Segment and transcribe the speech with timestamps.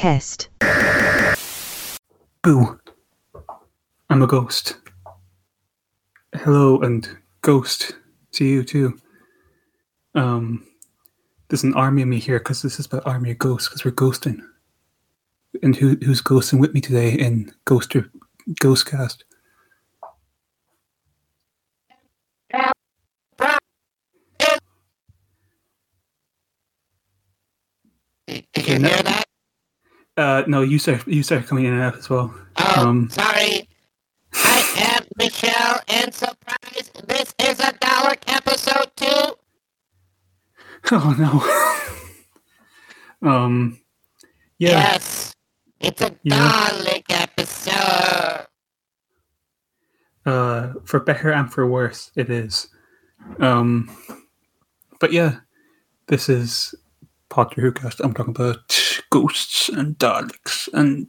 [0.00, 0.48] Broadcast.
[2.42, 2.80] Boo.
[4.08, 4.78] I'm a ghost.
[6.34, 7.06] Hello and
[7.42, 7.96] ghost
[8.32, 8.98] to you too.
[10.14, 10.66] Um,
[11.48, 13.90] there's an army of me here because this is about army of ghosts because we're
[13.90, 14.40] ghosting.
[15.62, 18.08] And who who's ghosting with me today in Ghoster
[18.62, 19.24] Ghostcast?
[28.26, 29.29] Did you hear that?
[30.20, 32.34] Uh, no, you start you start coming in and out as well.
[32.58, 33.68] Oh, Um, sorry.
[34.34, 39.36] I am Michelle, and surprise, this is a Dalek episode two.
[40.92, 41.14] Oh
[43.22, 43.28] no.
[43.30, 43.78] um,
[44.58, 44.70] yeah.
[44.92, 45.34] Yes,
[45.80, 46.50] it's a Yeah.
[46.50, 48.46] Dalek episode.
[50.26, 52.68] uh, for better and for worse, it is.
[53.38, 53.90] Um,
[55.00, 55.40] but yeah,
[56.08, 56.74] this is
[57.30, 58.00] Potter Who Cast.
[58.00, 58.79] I'm talking about
[59.10, 61.06] ghosts and Daleks and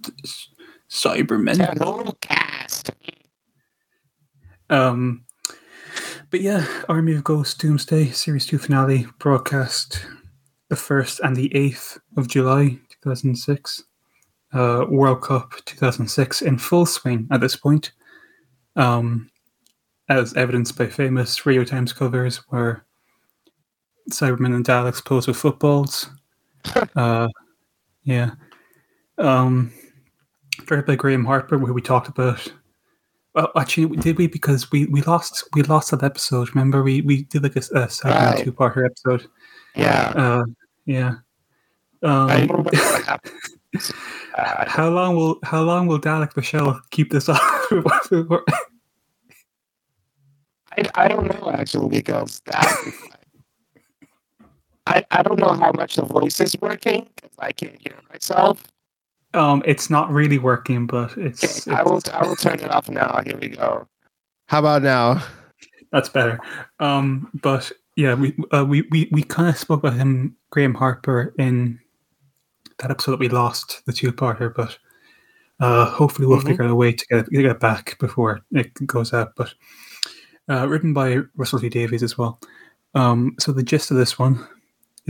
[0.90, 1.58] Cybermen.
[1.78, 2.92] The whole cast.
[4.70, 5.26] Um,
[6.30, 10.06] but yeah, Army of Ghosts Doomsday Series 2 finale broadcast
[10.70, 13.84] the 1st and the 8th of July 2006.
[14.54, 17.92] Uh, World Cup 2006 in full swing at this point.
[18.76, 19.30] Um,
[20.08, 22.86] as evidenced by famous Radio Times covers where
[24.10, 26.10] Cybermen and Daleks pose with footballs.
[26.96, 27.28] uh,
[28.04, 28.32] yeah.
[29.18, 29.72] Um,
[30.66, 32.52] directed by Graeme Harper, where we talked about
[33.34, 34.28] well, actually, did we?
[34.28, 36.50] Because we, we lost we lost that episode.
[36.50, 38.44] Remember, we, we did like a, a second Right.
[38.44, 39.28] two parter episode.
[39.76, 40.12] Yeah.
[40.16, 40.44] Uh,
[40.86, 41.14] yeah.
[42.04, 42.76] Um, remember what
[43.06, 43.34] happened.
[44.38, 47.38] Uh, how long will how long will Dalek Michelle keep this up?
[50.78, 52.68] I, I don't know actually because that
[54.88, 58.64] I, I don't know how much the voice is working because I can't hear myself.
[59.34, 62.72] um, it's not really working, but Okay, it's, I will it's I will turn it
[62.72, 63.22] off now.
[63.26, 63.88] Here we go.
[64.48, 65.24] How about now?
[65.92, 66.40] that's better.
[66.80, 71.34] Um, but yeah, we uh, we we, we kind of spoke about him, Graeme Harper,
[71.38, 71.80] in
[72.80, 74.78] that episode that we lost the two parter, but
[75.60, 76.48] uh, hopefully we'll Mhm.
[76.48, 79.34] figure out a way to get get it back before it goes out.
[79.38, 79.54] But
[80.50, 82.40] uh, written by Russell T Davies as well.
[82.96, 84.46] Um, so the gist of this one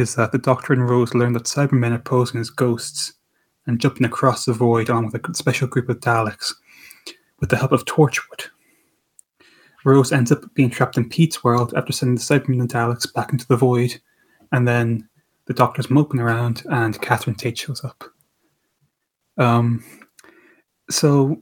[0.02, 3.14] is that the Doctor and Rose learn that Cybermen are posing as ghosts
[3.68, 6.54] and jumping across the void along with a special group of Daleks
[7.40, 8.48] with the help of Torchwood.
[9.86, 13.32] Rose ends up being trapped in Pete's world after sending the Cybermen and Daleks back
[13.32, 14.00] into the void,
[14.52, 15.08] and then
[15.46, 18.04] the Doctor's moping around, and Catherine Tate shows up.
[19.38, 19.84] Um,
[20.90, 21.42] so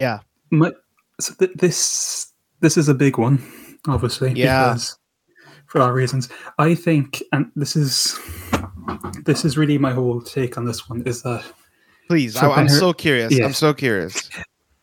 [0.00, 0.20] Yeah.
[0.50, 0.72] my,
[1.20, 3.42] so th- this this is a big one,
[3.86, 4.32] obviously.
[4.32, 4.72] Yeah.
[4.74, 4.98] because-
[5.66, 6.28] for our reasons,
[6.58, 8.18] I think, and this is
[9.24, 11.44] this is really my whole take on this one is that
[12.08, 13.32] Please, So I, I'm better- so curious.
[13.36, 13.46] yeah.
[13.46, 14.30] I'm so curious.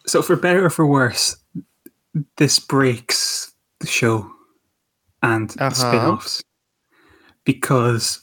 [0.06, 1.38] so for better or for worse,
[2.38, 4.30] this breaks the show
[5.22, 5.74] and the Uh-huh.
[5.74, 6.44] spin-offs
[7.46, 8.20] because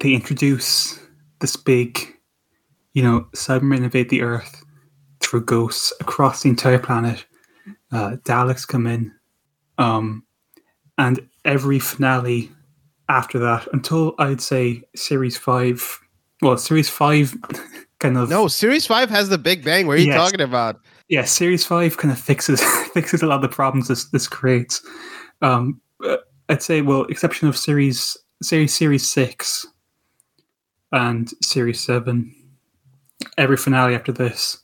[0.00, 0.98] they introduce
[1.40, 1.98] this big,
[2.94, 4.64] you know, Cybermen invade the Earth
[5.20, 7.24] through ghosts across the entire planet.
[7.90, 9.12] Uh, Daleks come in,
[9.78, 10.24] um,
[10.98, 12.50] and every finale
[13.08, 16.00] after that, until I'd say series five.
[16.40, 17.34] Well, series five
[18.00, 19.86] kind of No, Series Five has the Big Bang.
[19.86, 20.16] What are you Yes.
[20.16, 20.80] talking about?
[21.08, 22.60] yeah, Series Five kind of fixes
[22.94, 24.80] fixes a lot of the problems this this creates.
[25.42, 26.16] Um, uh,
[26.48, 29.66] I'd say, well, exception of Series Series Series Six
[30.90, 32.34] and Series Seven,
[33.38, 34.58] every finale after this,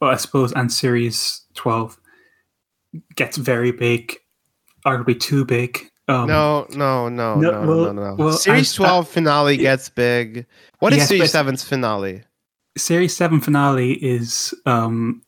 [0.00, 1.98] well, I suppose, and Series Twelve
[3.14, 4.16] gets very big,
[4.86, 5.88] arguably too big.
[6.08, 9.88] Um, No, no, no, No, no, well- no, no, well, Series as- Twelve finale gets
[9.88, 10.46] big.
[10.78, 12.22] What is Yes, Series 7's finale?
[12.78, 15.22] Series Seven finale is um,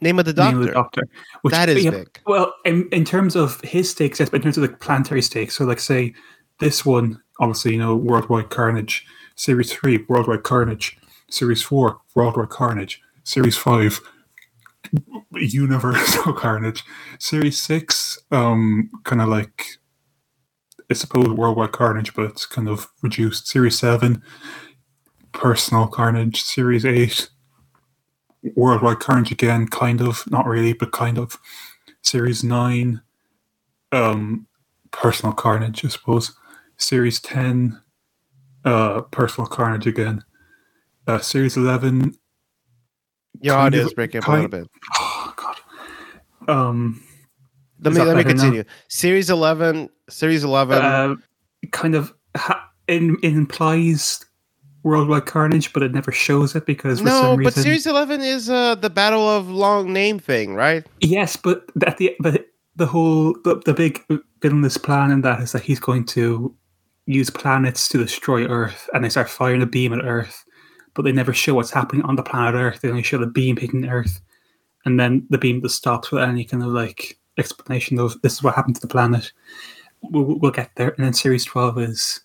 [0.00, 0.52] Name of the doctor.
[0.52, 1.02] Name of the Doctor,
[1.42, 2.20] which that is yeah, big.
[2.26, 5.56] Well, in, in terms of his stakes, yes, but in terms of the planetary stakes,
[5.56, 6.14] so like say
[6.60, 9.04] this one, obviously, you know, Worldwide Carnage,
[9.34, 10.96] Series 3, Worldwide Carnage,
[11.30, 14.00] Series 4, Worldwide Carnage, Series 5,
[15.32, 16.84] Universal Carnage,
[17.18, 19.66] Series 6, um, kind of like,
[20.90, 23.48] I suppose, Worldwide Carnage, but it's kind of reduced.
[23.48, 24.22] Series 7,
[25.32, 27.28] Personal Carnage, Series 8,
[28.54, 31.36] Worldwide Carnage again, kind of, not really, but kind of.
[32.02, 33.00] Series 9,
[33.92, 34.46] um,
[34.92, 36.36] Personal Carnage, I suppose.
[36.76, 37.80] Series 10,
[38.64, 40.22] uh, Personal Carnage again.
[41.08, 42.14] Uh, series 11,
[43.40, 44.68] Yeah, of- is breaking up a little bit.
[44.98, 45.56] oh, God.
[46.48, 47.02] Um,
[47.80, 48.42] Let Is me let me better now?
[48.42, 48.64] continue.
[48.88, 49.88] Series eleven.
[50.08, 50.78] Series eleven.
[50.82, 51.14] uh,
[51.72, 54.24] kind of ha- in, it implies
[54.82, 57.52] Worldwide Carnage, but it never shows it because for no, some but.
[57.54, 60.86] Series 11 is uh, the Battle of Long Name thing, right?
[61.00, 62.46] Yes, but at the but
[62.76, 64.04] the whole the, the big
[64.40, 66.54] villainous plan in that is that he's going to
[67.06, 70.44] use planets to destroy Earth, and they start firing a beam at Earth,
[70.94, 72.80] but they never show what's happening on the planet Earth.
[72.80, 74.20] They only show the beam hitting Earth,
[74.84, 78.42] and then the beam just stops without any kind of like explanation of this is
[78.42, 79.32] what happened to the planet.
[80.02, 82.20] We'll, we'll get there, and then Series Twelve is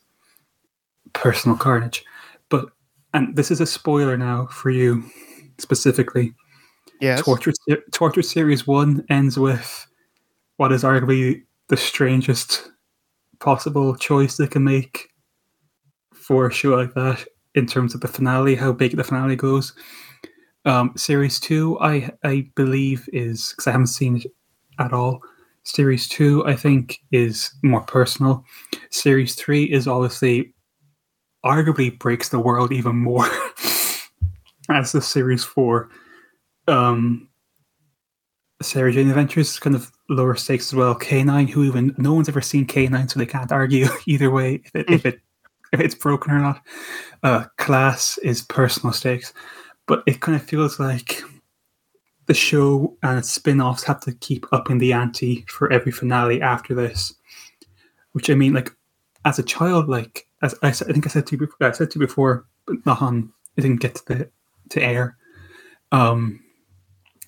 [1.13, 2.03] personal carnage,
[2.49, 2.69] but
[3.13, 5.03] and this is a spoiler now for you
[5.57, 6.33] specifically.
[6.99, 7.21] Yes.
[7.21, 7.55] Torchwood,
[7.91, 9.87] Torchwood Series 1 ends with
[10.57, 12.71] what is arguably the strangest
[13.39, 15.09] possible choice they can make
[16.13, 17.25] for a show like that
[17.55, 19.73] in terms of the finale, how big the finale goes.
[20.63, 24.27] Um, series 2, I, I believe, is because I haven't seen it
[24.81, 25.21] at all.
[25.63, 28.43] Series 2, I think, is more personal.
[28.89, 30.53] Series 3 is obviously
[31.45, 33.27] arguably breaks the world even more
[34.69, 35.89] as the Series 4
[36.67, 37.27] um
[38.61, 40.95] Sarah Jane Adventures kind of lower stakes as well.
[40.95, 44.75] K9, who even no one's ever seen K9, so they can't argue either way if
[44.75, 45.19] it if it
[45.73, 46.61] if it's broken or not.
[47.23, 49.33] Uh, class is personal stakes,
[49.87, 51.23] but it kind of feels like
[52.27, 56.73] the show and its spin-offs have to keep upping the ante for every finale after
[56.73, 57.13] this.
[58.13, 58.71] Which I mean, like
[59.25, 61.91] as a child, like as I, I think I said to you before, I said
[61.91, 63.31] to you before, but not on.
[63.57, 64.29] It didn't get to the
[64.69, 65.17] to air.
[65.91, 66.41] Um,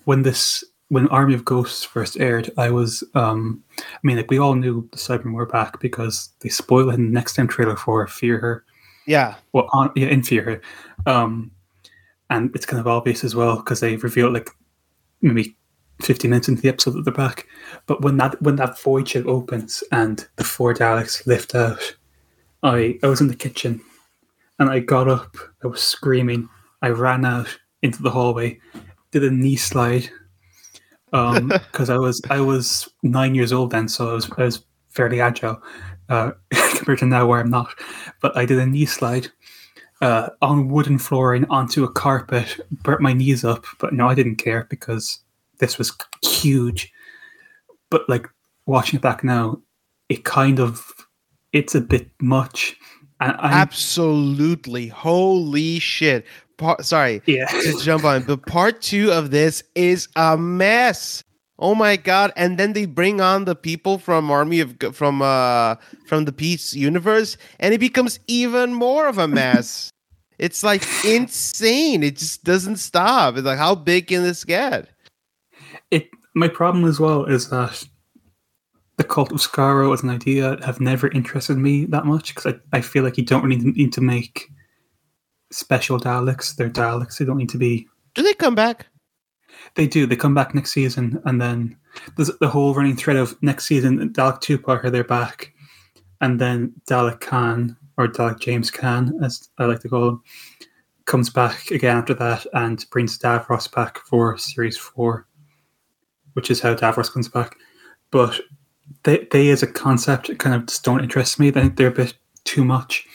[0.04, 4.38] when this when Army of Ghosts first aired, I was um I mean like we
[4.38, 7.76] all knew the Cybermen were back because they spoiled it in the next time trailer
[7.76, 8.64] for Fear Her.
[9.06, 9.34] Yeah.
[9.52, 10.60] Well on yeah, in Fear Her.
[11.12, 11.50] Um
[12.30, 14.50] and it's kind of obvious as well because they revealed like
[15.22, 15.56] maybe
[16.02, 17.46] 50 minutes into the episode that they're back.
[17.86, 21.96] But when that when that void ship opens and the four Daleks lift out,
[22.62, 23.80] I I was in the kitchen
[24.58, 26.48] and I got up, I was screaming,
[26.82, 28.60] I ran out into the hallway,
[29.10, 30.08] did a knee slide
[31.12, 34.64] Um, because I was I was nine years old then, so I was I was
[34.90, 35.60] fairly agile
[36.08, 36.32] uh,
[36.76, 37.74] compared to now where I'm not.
[38.20, 39.28] But I did a knee slide
[40.00, 43.64] uh, on wooden flooring onto a carpet, burnt my knees up.
[43.78, 45.20] But no, I didn't care because
[45.58, 45.92] this was
[46.22, 46.92] huge.
[47.90, 48.28] But like
[48.66, 49.60] watching it back now,
[50.08, 50.90] it kind of
[51.52, 52.76] it's a bit much.
[53.20, 54.88] And I'm, Absolutely.
[54.88, 56.26] Holy shit.
[56.56, 61.24] Part, sorry yeah, to jump on, but part two of this is a mess.
[61.64, 62.30] Oh my god!
[62.36, 65.76] And then they bring on the people from Army of from uh
[66.06, 69.88] from the Peace universe, and it becomes even more of a mess.
[70.38, 72.02] it's like insane.
[72.02, 73.38] It just doesn't stop.
[73.38, 74.90] It's like how big can this get?
[75.90, 77.82] it my problem as well is that
[78.98, 82.76] the cult of Skaro as an idea have never interested me that much because I,
[82.76, 84.50] I feel like you don't really need to make
[85.50, 86.56] special Daleks.
[86.56, 87.16] They're Daleks.
[87.16, 87.88] They don't need to be.
[88.14, 88.86] Do they come back?
[89.74, 90.06] They do.
[90.06, 91.76] They come back next season, and then
[92.16, 94.08] there's the whole running thread of next season.
[94.10, 95.52] Dalek two Parker, they're back,
[96.20, 100.22] and then Dalek Caan or Dalek James Caan, as I like to call him,
[101.06, 105.26] comes back again after that and brings Davros back for series four,
[106.34, 107.56] which is how Davros comes back.
[108.10, 108.40] But
[109.02, 111.48] they, they as a concept kind of just don't interest me.
[111.48, 112.14] I think they're a bit
[112.44, 113.06] too much.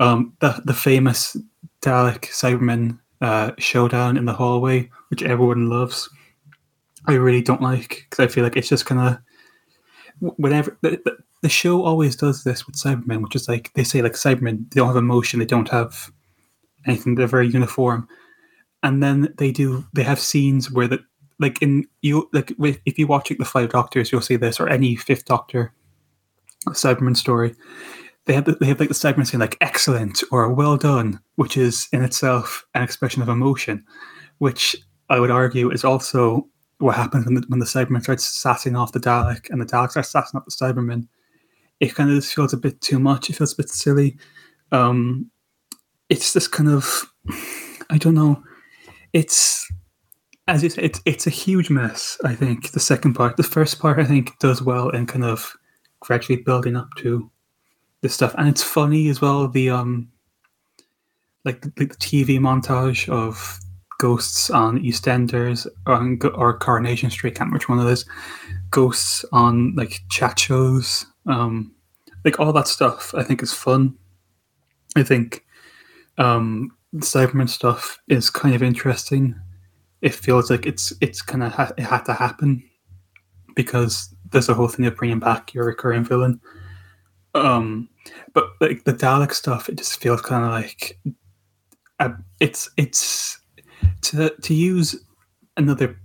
[0.00, 1.36] Um, the the famous
[1.82, 6.10] Dalek Cyberman uh, showdown in the hallway, which everyone loves,
[7.06, 9.18] I really don't like because I feel like it's just kind of
[10.38, 11.00] whenever the,
[11.40, 14.80] the, show always does this with Cybermen, which is like they say like Cybermen they
[14.80, 16.10] don't have emotion, they don't have
[16.84, 18.08] anything, they're very uniform,
[18.82, 21.00] and then they do they have scenes where that
[21.38, 24.58] like in you like with- if you watch like the Five Doctors, you'll see this
[24.58, 25.72] or any Fifth Doctor
[26.70, 27.54] Cyberman story.
[28.24, 31.86] They have they have like the Cyberman saying like excellent or well done, which is
[31.92, 33.84] in itself an expression of emotion,
[34.38, 34.74] which
[35.08, 39.50] I would argue is also what happens when the, when the sassing off the Dalek
[39.50, 41.06] and the Dalek starts sassing off the Cyberman.
[41.80, 43.28] It kind of just feels a bit too much.
[43.28, 44.16] It feels a bit silly.
[44.72, 45.30] Um,
[46.08, 47.04] it's just kind of,
[47.90, 48.42] I don't know.
[49.12, 49.70] It's
[50.46, 52.18] as you say, it's it's a huge mess.
[52.24, 55.56] I think the second part, the first part, I think does well in kind of
[56.00, 57.30] gradually building up to
[58.02, 59.48] this stuff, and it's funny as well.
[59.48, 60.10] The um,
[61.44, 63.58] like the, the TV montage of
[63.98, 68.04] ghosts on EastEnders or, on, or Coronation Street, can't remember which one it is.
[68.70, 71.74] Ghosts on like chat shows, um,
[72.24, 73.14] like all that stuff.
[73.16, 73.96] I think is fun.
[74.96, 75.44] I think
[76.18, 79.34] um, Cyberman stuff is kind of interesting.
[80.02, 82.62] It feels like it's it's kind of ha- it had to happen
[83.54, 86.40] because there's a whole thing of bringing back your recurring villain.
[87.34, 87.88] Um,
[88.32, 90.98] but like the Dalek stuff, it just feels kind of like
[92.00, 92.10] uh,
[92.40, 93.38] it's it's
[94.04, 94.96] to to use
[95.56, 95.98] another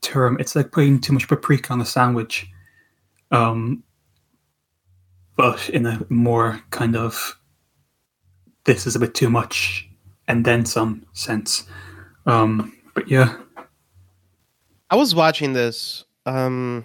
[0.00, 0.36] term.
[0.40, 2.46] It's like putting too much paprika on a sandwich,
[3.30, 3.82] um,
[5.36, 7.38] but in a more kind of
[8.64, 9.88] this is a bit too much
[10.28, 11.64] and then some sense.
[12.26, 13.36] Um, but yeah,
[14.90, 16.84] I was watching this, um,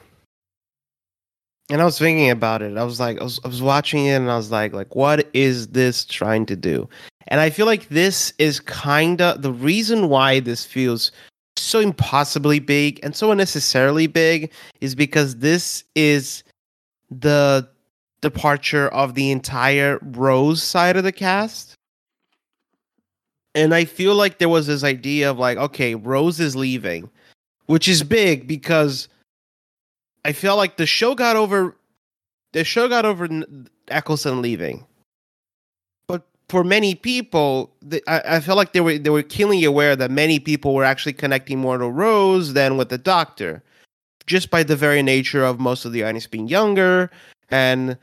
[1.70, 2.78] and I was thinking about it.
[2.78, 5.30] I was like, I was, I was watching it, and I was like, like, what
[5.34, 6.88] is this trying to do?
[7.28, 11.12] And I feel like this is kind of the reason why this feels
[11.58, 16.44] so impossibly big and so unnecessarily big is because this is
[17.10, 17.68] the
[18.22, 21.74] departure of the entire Rose side of the cast.
[23.56, 27.10] And I feel like there was this idea of like, okay, Rose is leaving,
[27.66, 29.10] which is big because
[30.26, 31.76] I feel like the show got over
[32.54, 33.28] the show got over
[33.90, 34.86] Eccleston leaving.
[36.08, 39.96] But for many people, the, I, I feel like they were they were keenly aware
[39.96, 43.64] that many people were actually connecting more to Rose than with the Doctor,
[44.26, 47.10] just by the very nature of most of the audience being younger
[47.50, 47.98] and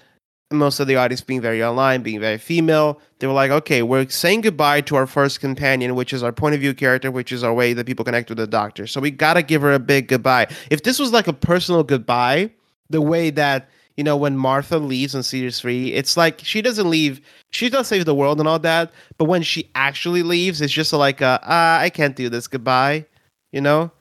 [0.52, 3.00] most of the audience being very online, being very female.
[3.18, 6.54] They were like, okay, we're saying goodbye to our first companion, which is our point
[6.54, 8.86] of view character, which is our way that people connect with the Doctor.
[8.86, 10.46] So we gotta give her a big goodbye.
[10.70, 12.50] If this was like a personal goodbye,
[12.90, 16.88] the way that you know when Martha leaves in series three, it's like she doesn't
[16.88, 17.20] leave.
[17.50, 20.92] She does save the world and all that, but when she actually leaves, it's just
[20.92, 22.46] like, a, ah, I can't do this.
[22.46, 23.06] Goodbye.
[23.52, 23.92] You know,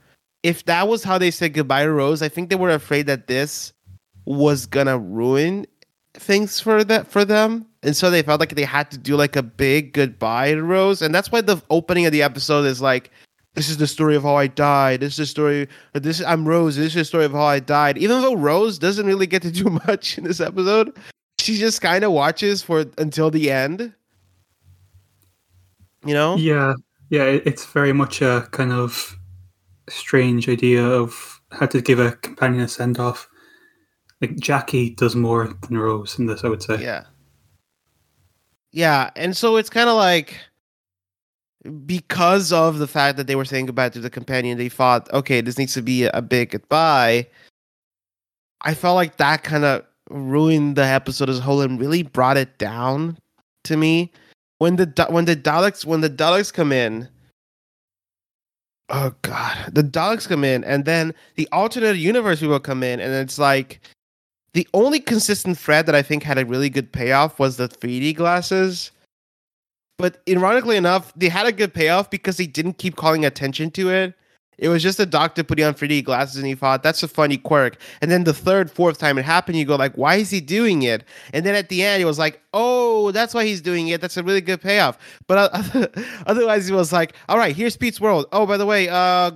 [0.42, 3.28] if that was how they said goodbye to Rose, I think they were afraid that
[3.28, 3.72] this
[4.26, 5.66] was gonna ruin
[6.13, 7.65] things for that for them.
[7.82, 11.01] And so they felt like they had to do like a big goodbye to rose.
[11.01, 13.12] And that's why the opening of the episode is like
[13.55, 15.01] this is the story of how i died.
[15.01, 16.75] This is the story this i'm rose.
[16.75, 17.98] This is the story of how i died.
[17.98, 20.98] Even though rose doesn't really get to do much in this episode
[21.43, 23.93] she just kind of watches for until the end.
[26.05, 26.36] You know?
[26.38, 26.74] Yeah,
[27.10, 27.25] yeah.
[27.25, 29.17] It's very much a kind of
[29.89, 33.29] strange idea of how to give a companion a send off.
[34.24, 36.82] Like Jackie does more than Rose in this, I would say.
[36.82, 37.03] Yeah.
[38.72, 40.39] Yeah, and so it's kind of like
[41.86, 45.42] because of the fact that they were saying goodbye to the companion, they thought, okay,
[45.42, 47.27] this needs to be a big goodbye.
[48.62, 52.38] I felt like that kind of ruined the episode as a whole and really brought
[52.38, 53.18] it down
[53.65, 54.10] to me.
[54.60, 57.10] When the when the Daleks when the Daleks come in,
[58.88, 63.13] oh god, the Daleks come in, and then the alternate universe people come in, and
[63.13, 63.82] it's like
[64.53, 68.15] the only consistent thread that I think had a really good payoff was the 3D
[68.15, 68.91] glasses.
[69.98, 73.89] But ironically enough, they had a good payoff because they didn't keep calling attention to
[73.89, 74.13] it.
[74.57, 77.38] It was just a doctor putting on 3D glasses and he thought that's a funny
[77.38, 77.77] quirk.
[78.01, 80.83] And then the third, fourth time it happened, you go like, why is he doing
[80.83, 81.03] it?
[81.33, 84.00] And then at the end, it was like, oh, that's why he's doing it.
[84.00, 84.98] That's a really good payoff.
[85.27, 85.88] But uh,
[86.27, 88.27] otherwise, it was like, all right, here's Pete's world.
[88.31, 89.31] Oh, by the way, uh,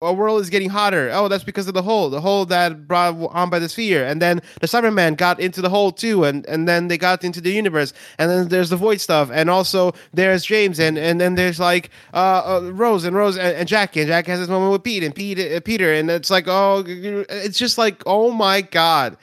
[0.00, 1.10] our world is getting hotter.
[1.12, 4.06] Oh, that's because of the hole, the hole that brought on by the sphere.
[4.06, 7.40] And then the Cyberman got into the hole too, and and then they got into
[7.40, 7.92] the universe.
[8.18, 11.90] And then there's the void stuff, and also there's James, and and then there's like
[12.14, 15.02] uh, uh Rose and Rose and, and Jackie, and Jack has this moment with Pete
[15.02, 19.16] and Pete uh, Peter, and it's like oh, it's just like oh my god,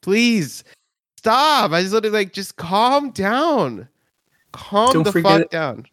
[0.00, 0.64] please
[1.18, 1.72] stop!
[1.72, 3.86] I just literally like just calm down,
[4.52, 5.84] calm Don't the fuck down.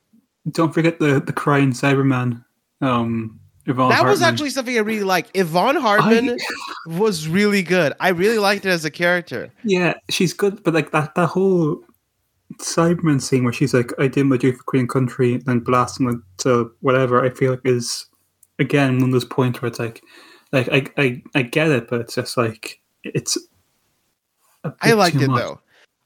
[0.51, 2.45] Don't forget the the crying Cyberman.
[2.81, 3.38] Um,
[3.69, 5.31] Yvonne That was actually something I really liked.
[5.35, 6.37] Yvonne Hartman
[6.87, 7.93] was really good.
[7.99, 9.51] I really liked it as a character.
[9.63, 11.83] Yeah, she's good, but like that that whole
[12.57, 16.09] Cyberman scene where she's like, "I did my duty for Queen Country," and then blasting
[16.09, 17.23] it to whatever.
[17.23, 18.07] I feel like is
[18.57, 20.01] again one of those points where it's like,
[20.51, 23.37] like I I, I get it, but it's just like it's.
[24.81, 25.41] I liked it much.
[25.41, 25.59] though.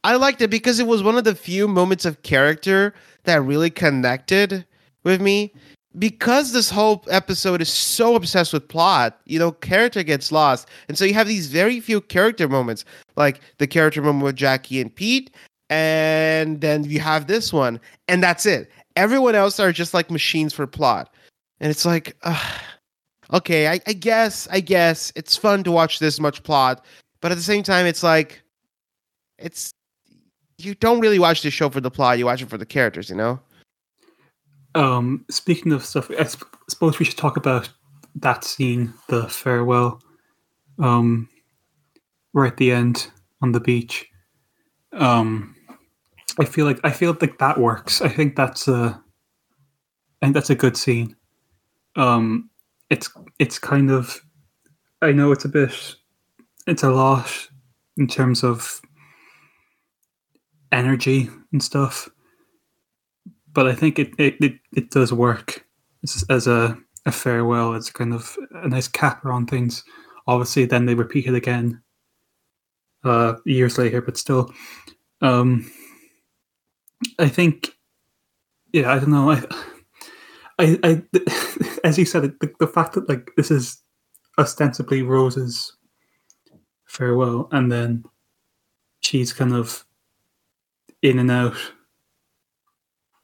[0.03, 2.93] I liked it because it was one of the few moments of character
[3.23, 4.65] that really connected
[5.03, 5.53] with me.
[5.99, 10.67] Because this whole episode is so obsessed with plot, you know, character gets lost.
[10.87, 12.83] And so you have these very few character moments,
[13.15, 15.29] like the character moment with Jackie and Pete,
[15.69, 18.71] and then you have this one, and that's it.
[18.95, 21.13] Everyone else are just like machines for plot.
[21.59, 22.61] And it's like, ugh,
[23.31, 26.83] okay, I, I guess, I guess it's fun to watch this much plot,
[27.21, 28.41] but at the same time, it's like,
[29.37, 29.71] it's
[30.57, 33.09] you don't really watch the show for the plot; you watch it for the characters,
[33.09, 33.39] you know.
[34.75, 36.27] Um, speaking of stuff, I
[36.69, 37.69] suppose we should talk about
[38.15, 40.01] that scene, the farewell.
[40.79, 41.29] Um,
[42.33, 43.11] right at the end
[43.41, 44.09] on the beach.
[44.91, 45.55] Um,
[46.39, 48.01] I feel like I feel like that works.
[48.01, 48.99] I think that's a,
[50.21, 51.15] I think that's a good scene.
[51.95, 52.49] Um,
[52.89, 54.19] it's it's kind of,
[55.01, 55.95] I know it's a bit,
[56.67, 57.31] it's a lot
[57.97, 58.81] in terms of
[60.71, 62.09] energy and stuff,
[63.53, 65.65] but I think it it, it, it does work
[66.29, 67.73] as, a, a farewell.
[67.75, 69.83] It's kind of a nice capper on things.
[70.27, 71.81] Obviously, then they repeat it again
[73.03, 74.53] uh, years later, but still,
[75.21, 75.69] um,
[77.19, 77.71] I think,
[78.71, 79.31] yeah, I don't know.
[79.31, 79.43] I,
[80.59, 81.03] I, I
[81.83, 83.81] as you said, the, the fact that like this is
[84.37, 85.75] ostensibly Rose's
[86.85, 88.03] farewell, and then
[89.01, 89.85] she's kind of
[91.01, 91.55] in and out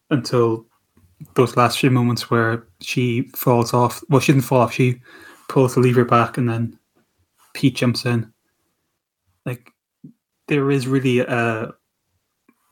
[0.09, 0.65] until
[1.35, 4.03] those last few moments where she falls off.
[4.09, 4.73] Well, she didn't fall off.
[4.73, 5.01] She
[5.47, 6.77] pulls the lever back, and then
[7.53, 8.31] Pete jumps in.
[9.45, 9.71] Like
[10.47, 11.73] there is really a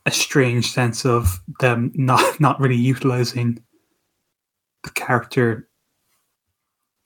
[0.05, 3.61] a strange sense of them not not really utilizing
[4.83, 5.67] the character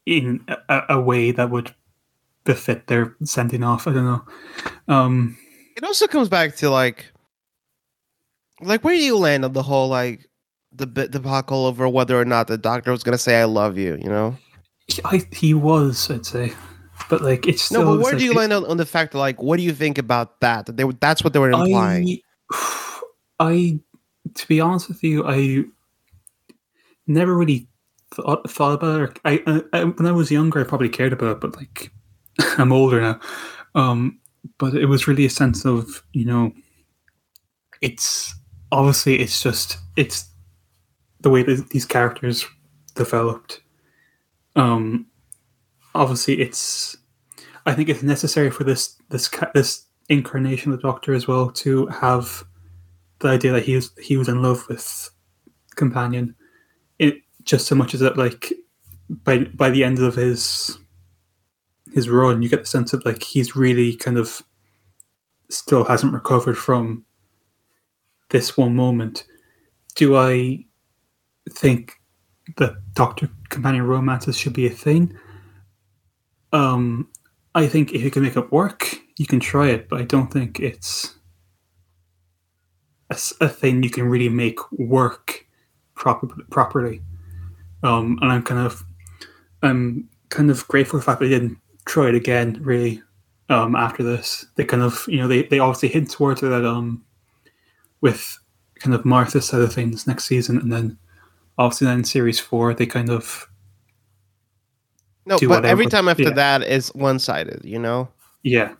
[0.05, 1.73] in a, a way that would
[2.43, 3.87] befit their sending off.
[3.87, 4.25] I don't know.
[4.87, 5.37] Um,
[5.75, 7.11] it also comes back to like,
[8.61, 10.27] like where do you land on the whole like
[10.71, 13.97] the bit debacle over whether or not the doctor was gonna say "I love you"?
[14.01, 14.37] You know,
[14.87, 16.53] he, I, he was, I'd say,
[17.09, 17.97] but like it's still, no.
[17.97, 19.97] But where do you land on, on the fact that like, what do you think
[19.97, 20.65] about that?
[20.65, 22.19] That they that's what they were implying.
[22.51, 22.99] I,
[23.39, 23.79] I,
[24.33, 25.63] to be honest with you, I
[27.07, 27.67] never really
[28.13, 29.19] thought, thought about it.
[29.25, 31.91] I, I, I, when I was younger, I probably cared about it, but like
[32.57, 33.19] I'm older now.
[33.75, 34.19] Um,
[34.57, 36.51] but it was really a sense of you know,
[37.81, 38.35] it's
[38.71, 40.29] obviously it's just it's
[41.19, 42.45] the way that these characters
[42.95, 43.61] developed.
[44.55, 45.07] Um,
[45.95, 46.97] obviously, it's
[47.65, 51.87] I think it's necessary for this this this incarnation of the Doctor as well to
[51.87, 52.43] have
[53.19, 55.09] the idea that he was he was in love with
[55.75, 56.35] companion.
[56.99, 58.53] It just so much as that like
[59.09, 60.77] by by the end of his
[61.93, 64.41] his run, you get the sense of like he's really kind of
[65.49, 67.05] still hasn't recovered from
[68.31, 69.25] this one moment.
[69.95, 70.65] Do I
[71.49, 71.93] think
[72.57, 75.17] that Doctor companion romances should be a thing?
[76.53, 77.09] Um,
[77.55, 80.31] I think if you can make it work, you can try it, but I don't
[80.31, 81.15] think it's
[83.41, 85.45] a thing you can really make work
[85.95, 87.01] proper, properly.
[87.83, 88.83] Um, and I'm kind of,
[89.61, 92.57] I'm kind of grateful for the fact that they didn't try it again.
[92.61, 93.01] Really,
[93.49, 96.65] um, after this, they kind of, you know, they, they obviously hint towards it that
[96.65, 97.03] um,
[98.01, 98.37] with
[98.75, 100.97] kind of Martha's side of things next season, and then
[101.57, 103.47] obviously then in series four they kind of
[105.25, 106.31] no, but whatever, every time after yeah.
[106.31, 107.63] that is one sided.
[107.63, 108.09] You know.
[108.43, 108.73] Yeah.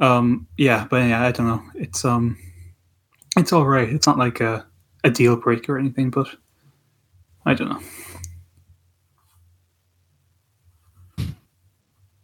[0.00, 1.62] Um yeah, but yeah, I don't know.
[1.74, 2.38] It's um
[3.36, 3.88] it's all right.
[3.88, 4.66] It's not like a
[5.04, 6.28] a deal breaker or anything, but
[7.44, 7.80] I don't know.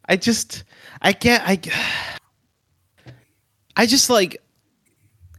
[0.07, 0.65] I just
[1.03, 1.61] I can't I
[3.77, 4.44] I just like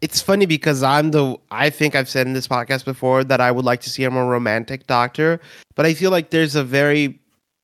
[0.06, 3.52] it's funny because I'm the I think I've said in this podcast before that I
[3.52, 5.42] would like to see a more romantic doctor,
[5.74, 7.20] but I feel like there's a very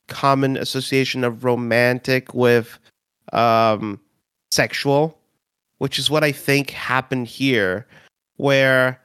[0.08, 2.80] common association of romantic with
[3.32, 4.00] um
[4.50, 5.16] sexual,
[5.78, 7.86] which is what I think happened here
[8.38, 9.00] where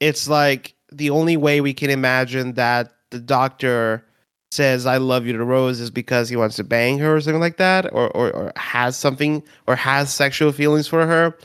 [0.00, 4.02] it's like the only way we can imagine that the doctor
[4.50, 7.38] says I love you to Rose is because he wants to bang her or something
[7.38, 11.36] like that, or, or or has something or has sexual feelings for her,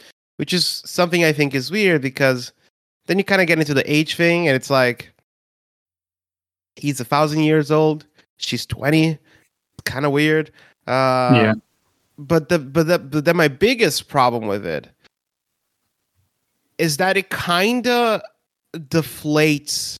[0.43, 2.51] which is something I think is weird because
[3.05, 5.13] then you kind of get into the age thing and it's like
[6.75, 9.17] he's a thousand years old, she's twenty,
[9.85, 10.51] kind of weird.
[10.85, 11.53] Uh, yeah.
[12.17, 14.89] but the but the but then my biggest problem with it
[16.77, 18.21] is that it kind of
[18.75, 19.95] deflates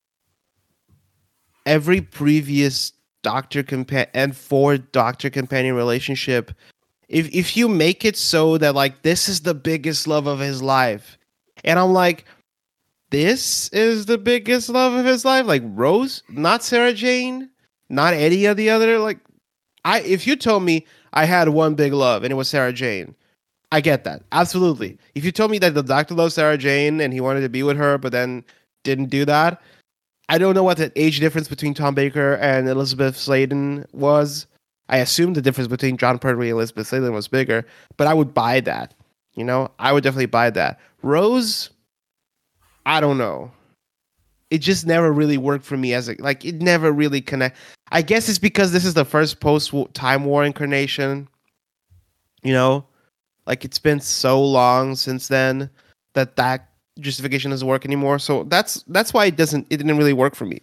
[1.66, 6.52] every previous doctor compa- and for doctor companion relationship
[7.08, 10.62] if if you make it so that like this is the biggest love of his
[10.62, 11.18] life
[11.64, 12.26] and i'm like
[13.14, 15.46] this is the biggest love of his life?
[15.46, 16.24] Like rose?
[16.30, 17.48] Not sarah jane?
[17.88, 19.20] Not any of the other like
[19.86, 23.16] i if you told me i had one big love and it was sarah jane
[23.72, 24.24] i get that.
[24.32, 24.98] Absolutely.
[25.14, 27.62] If you told me that the doctor loves sarah jane and he wanted to be
[27.62, 28.44] with her but then
[28.84, 29.62] didn't do that
[30.30, 34.48] I don't know what the age difference between Tom Baker and Elizabeth Sladen was.
[34.90, 37.66] I assume the difference between Jon Pertwee and Elizabeth Sladen was bigger,
[37.98, 38.94] but I would buy that.
[39.34, 40.80] You know, I would definitely buy that.
[41.02, 41.70] Rose,
[42.86, 43.52] I don't know.
[44.50, 46.46] It just never really worked for me as a like.
[46.46, 47.58] It never really connect.
[47.92, 51.28] I guess it's because this is the first post Time War incarnation.
[52.44, 52.86] You know,
[53.48, 55.70] like it's been so long since then
[56.14, 56.70] that that
[57.00, 58.20] justification doesn't work anymore.
[58.20, 60.62] So that's that's why it doesn't it didn't really work for me.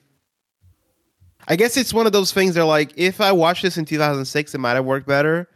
[1.48, 4.54] I guess it's one of those things that like if I watched this in 2006
[4.54, 5.48] it might have worked better,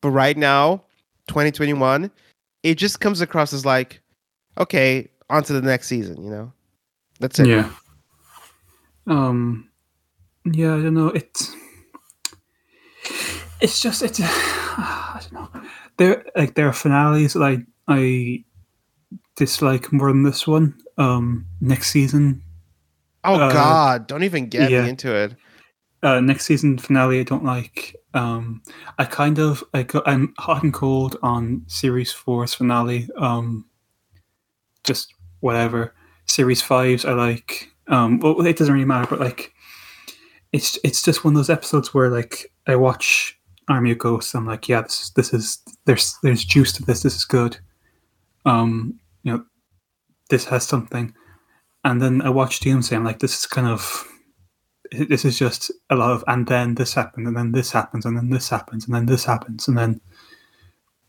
[0.00, 0.82] but right now,
[1.28, 2.10] 2021,
[2.62, 4.00] it just comes across as like
[4.58, 6.52] okay, on to the next season, you know.
[7.20, 7.48] That's it.
[7.48, 7.70] Yeah.
[9.06, 9.68] Um,
[10.44, 11.08] yeah, I don't know.
[11.08, 11.54] It's
[13.60, 15.62] it's just it's I don't know.
[15.96, 18.44] There like there are finales that I I
[19.36, 20.74] dislike more than this one.
[20.98, 22.42] Um, next season,
[23.26, 24.06] Oh Uh, God!
[24.06, 24.82] Don't even get yeah.
[24.82, 25.34] me into it.
[26.02, 27.96] uh, next season finale I don't like.
[28.14, 28.62] Um,
[28.98, 33.08] I kind of I go, I'm hot and cold on series four's finale.
[33.18, 33.66] Um,
[34.84, 35.94] just whatever.
[36.26, 37.70] Series fives I like.
[37.88, 39.52] Um, well, it doesn't really matter, but like,
[40.52, 44.34] it's it's just one of those episodes where like I watch Army of Ghosts.
[44.34, 47.02] I'm like, yeah, this this is there's there's juice to this.
[47.02, 47.58] This is good.
[48.44, 49.44] Um, you know,
[50.30, 51.14] this has something.
[51.86, 52.96] And then I watch Doomsday.
[52.96, 54.04] I'm like, this is kind of
[54.90, 58.16] this is just a lot of and then this happened and then this happens and
[58.16, 60.00] then this happens and then this happens and then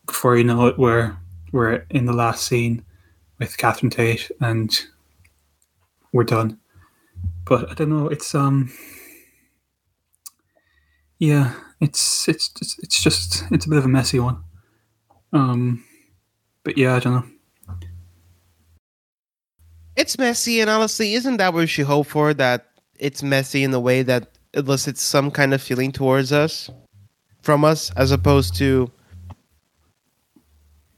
[0.06, 1.16] before you know it we're
[1.52, 2.84] we're in the last scene
[3.38, 4.86] with Catherine Tate and
[6.12, 6.58] we're done.
[7.44, 8.72] But I don't know, it's um
[11.18, 14.44] yeah, it's it's it's, it's just it's a bit of a messy one.
[15.32, 15.84] Um
[16.62, 17.37] but yeah, I don't know.
[19.98, 22.32] It's messy, and honestly, isn't that what should hope for?
[22.32, 22.66] That
[23.00, 26.70] it's messy in the way that it elicits some kind of feeling towards us,
[27.42, 28.88] from us, as opposed to.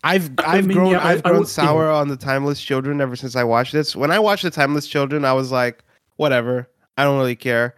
[0.05, 2.61] I've I I've mean, grown yeah, I- I've I grown would- sour on the Timeless
[2.63, 3.97] Children ever since I watched this.
[3.97, 5.83] When I watched the Timeless Children, I was like,
[6.17, 7.75] whatever, I don't really care.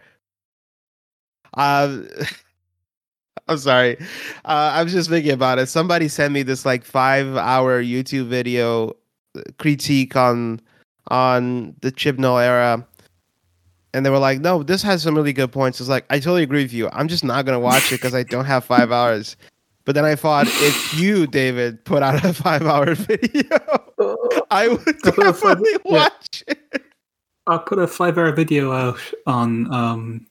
[1.53, 1.99] Uh,
[3.47, 3.97] I'm sorry.
[4.43, 5.67] Uh, I was just thinking about it.
[5.67, 8.93] Somebody sent me this like five hour YouTube video
[9.57, 10.59] critique on
[11.09, 12.85] on the Chibnall era.
[13.95, 15.79] And they were like, no, this has some really good points.
[15.79, 16.89] It's like, I totally agree with you.
[16.93, 19.37] I'm just not going to watch it because I don't have five hours.
[19.85, 23.59] But then I thought, if you, David, put out a five hour video,
[24.49, 26.59] I would put a five- definitely watch it.
[27.45, 30.25] I'll put a five hour video out on um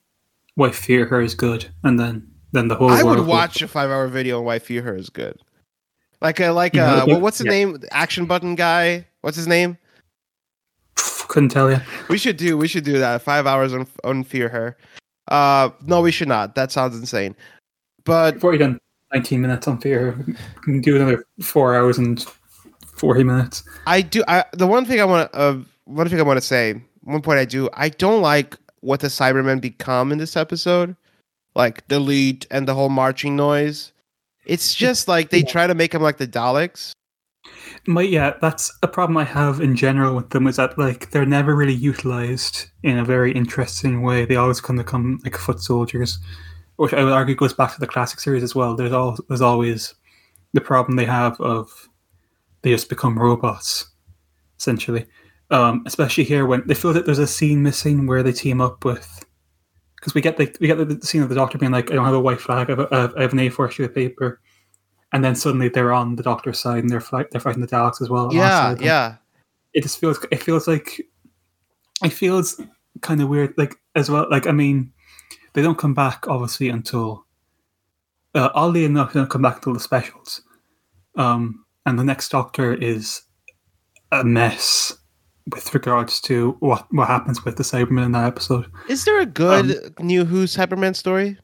[0.55, 3.61] why Fear Her is good and then then the whole I world would will- watch
[3.61, 5.39] a five hour video on why Fear Her is good.
[6.21, 7.51] Like a, like Yeah, a, what's the yeah.
[7.51, 7.77] name?
[7.91, 9.05] Action button guy.
[9.21, 9.77] What's his name?
[11.33, 11.79] Couldn't tell you.
[12.09, 13.21] We should do we should do that.
[13.21, 14.77] Five hours on on Fear Her.
[15.27, 16.55] Uh, no, we should not.
[16.55, 17.35] That sounds insane.
[18.05, 18.79] But Before you done
[19.13, 22.23] 19 minutes on Fear we can do another four hours and
[22.95, 23.63] 40 minutes.
[23.87, 24.23] I do.
[24.27, 26.79] I the one thing I want to uh, one thing I want to say.
[27.01, 27.67] One point I do.
[27.73, 30.95] I don't like what the Cybermen become in this episode,
[31.55, 33.91] like delete and the whole marching noise.
[34.45, 36.93] It's just like they try to make them like the Daleks.
[37.85, 41.25] My, yeah, that's a problem I have in general with them is that like they're
[41.25, 44.25] never really utilized in a very interesting way.
[44.25, 46.19] They always kind of come like foot soldiers,
[46.77, 48.75] which I would argue goes back to the classic series as well.
[48.75, 49.95] There's all there's always
[50.53, 51.89] the problem they have of
[52.61, 53.91] they just become robots,
[54.57, 55.05] essentially.
[55.51, 58.85] Um, especially here when they feel that there's a scene missing where they team up
[58.85, 59.25] with
[59.97, 62.05] because we get the we get the, scene of the doctor being like, I don't
[62.05, 64.41] have a white flag, I have, I have an A4 sheet of paper
[65.13, 68.01] and then suddenly they're on the doctor's side and they're fight, they're fighting the Daleks
[68.01, 68.33] as well.
[68.33, 69.15] Yeah, yeah.
[69.73, 71.01] It just feels it feels like
[72.03, 72.59] it feels
[73.01, 73.53] kind of weird.
[73.57, 74.91] Like as well, like I mean,
[75.53, 77.25] they don't come back obviously until
[78.35, 80.41] uh, oddly enough, they don't come back until the specials.
[81.15, 83.21] Um, and the next Doctor is
[84.11, 84.97] a mess
[85.51, 88.65] with regards to what what happens with the Cybermen in that episode.
[88.89, 91.37] Is there a good new Who Cyberman story?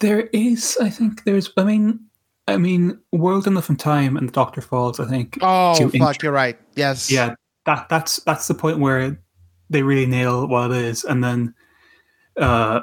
[0.00, 1.50] There is, I think, there's.
[1.56, 2.07] I mean,
[2.48, 4.98] I mean, World Enough and Time and the Doctor Falls.
[4.98, 6.58] I think Oh fuck, int- you're right.
[6.76, 7.10] Yes.
[7.10, 7.34] yeah
[7.66, 9.20] that that's that's the point where
[9.68, 11.54] they really nail what it is and then
[12.40, 12.80] uh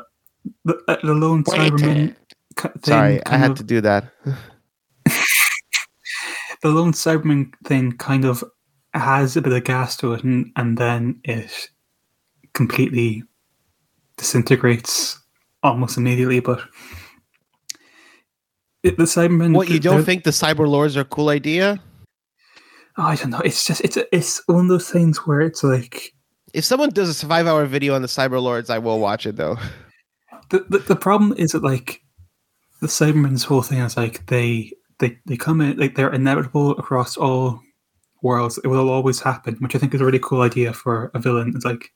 [0.64, 1.58] the, uh, the lone Wait.
[1.72, 2.16] cyberman
[2.60, 4.12] thing Sorry, I had of- to do that.
[6.62, 8.44] the lone cyberman thing kind of
[8.94, 11.70] has a bit of gas to it and, and then it
[12.54, 13.24] completely
[14.18, 15.20] disintegrates
[15.64, 16.62] almost immediately but
[18.92, 21.80] the cybermen What you don't think the Cyber Lords are a cool idea?
[22.98, 26.14] i don't know it's just it's it's one of those things where it's like
[26.54, 29.36] If someone does a five hour video on the Cyber Lords, I will watch it
[29.36, 29.58] though.
[30.50, 32.02] the, the the problem is that like
[32.82, 37.18] the Cybermen's whole thing is like they they they come in like they're inevitable across
[37.18, 37.62] all
[38.22, 38.60] worlds.
[38.64, 41.54] It will always happen, which I think is a really cool idea for a villain.
[41.56, 41.92] It's like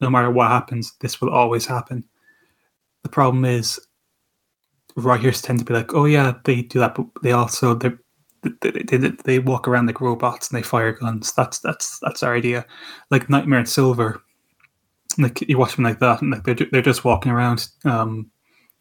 [0.00, 2.04] no matter what happens, this will always happen.
[3.02, 3.80] The problem is
[4.96, 7.90] writers tend to be like, oh yeah, they do that, but they also they
[8.60, 11.32] they, they, they, walk around like robots and they fire guns.
[11.32, 12.66] That's that's that's our idea.
[13.10, 14.20] Like Nightmare in Silver,
[15.18, 18.30] like you watch them like that, and like they're they're just walking around, um,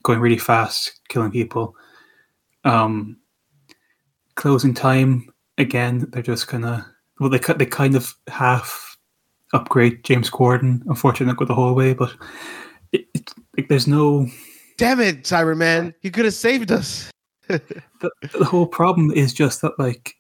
[0.04, 1.76] going really fast, killing people.
[2.64, 3.18] Um,
[4.36, 6.08] closing time again.
[6.12, 6.84] They're just kind of
[7.20, 8.98] well, they ki- they kind of half
[9.54, 10.82] upgrade James Corden.
[10.88, 12.16] Unfortunately, go the hallway, but
[12.92, 14.28] it, it, like there's no
[14.78, 15.94] Damn it, Cyberman!
[16.02, 17.12] You could have saved us.
[17.48, 20.16] the, the whole problem is just that like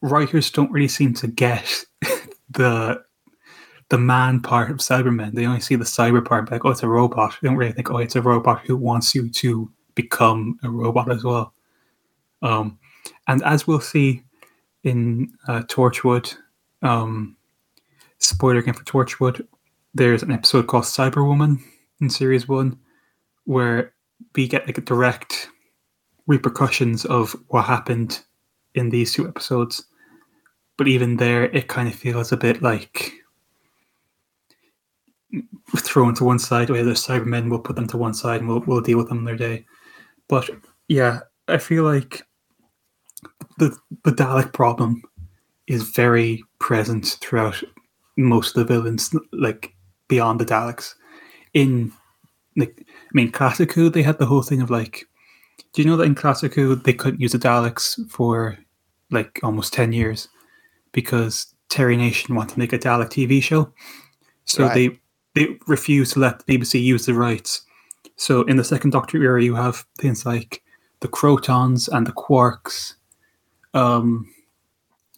[0.00, 1.84] writers don't really seem to get
[2.50, 3.02] the
[3.88, 5.32] the man part of Cybermen.
[5.34, 7.36] They only see the cyber part, like oh, it's a robot.
[7.40, 11.10] They don't really think oh, it's a robot who wants you to become a robot
[11.10, 11.52] as well.
[12.40, 12.78] Um,
[13.28, 14.22] and as we'll see
[14.82, 16.34] in uh, Torchwood,
[16.82, 17.36] um,
[18.18, 19.46] spoiler again for Torchwood,
[19.94, 21.60] there's an episode called Cyberwoman
[22.00, 22.78] in series one,
[23.44, 23.92] where
[24.34, 25.48] we get like direct
[26.26, 28.22] repercussions of what happened
[28.74, 29.84] in these two episodes.
[30.76, 33.12] But even there, it kind of feels a bit like
[35.76, 36.70] thrown to one side.
[36.70, 39.24] Where the Cybermen, we'll put them to one side and we'll we'll deal with them
[39.24, 39.66] their day.
[40.28, 40.48] But
[40.88, 42.22] yeah, I feel like
[43.58, 45.02] the the Dalek problem
[45.66, 47.62] is very present throughout
[48.16, 49.74] most of the villains, like
[50.08, 50.94] beyond the Daleks.
[51.54, 51.92] In
[52.56, 55.06] like, mean, Classic Who, they had the whole thing of like,
[55.72, 58.58] do you know that in Classic they couldn't use the Daleks for
[59.10, 60.28] like almost ten years
[60.92, 63.72] because Terry Nation wanted to make a Dalek TV show,
[64.44, 64.74] so Right.
[64.74, 64.98] they
[65.46, 67.62] they refused to let the BBC use the rights.
[68.16, 70.62] So in the second Doctor era, you have things like
[71.00, 72.94] the Krotons and the Quarks.
[73.74, 74.28] Um,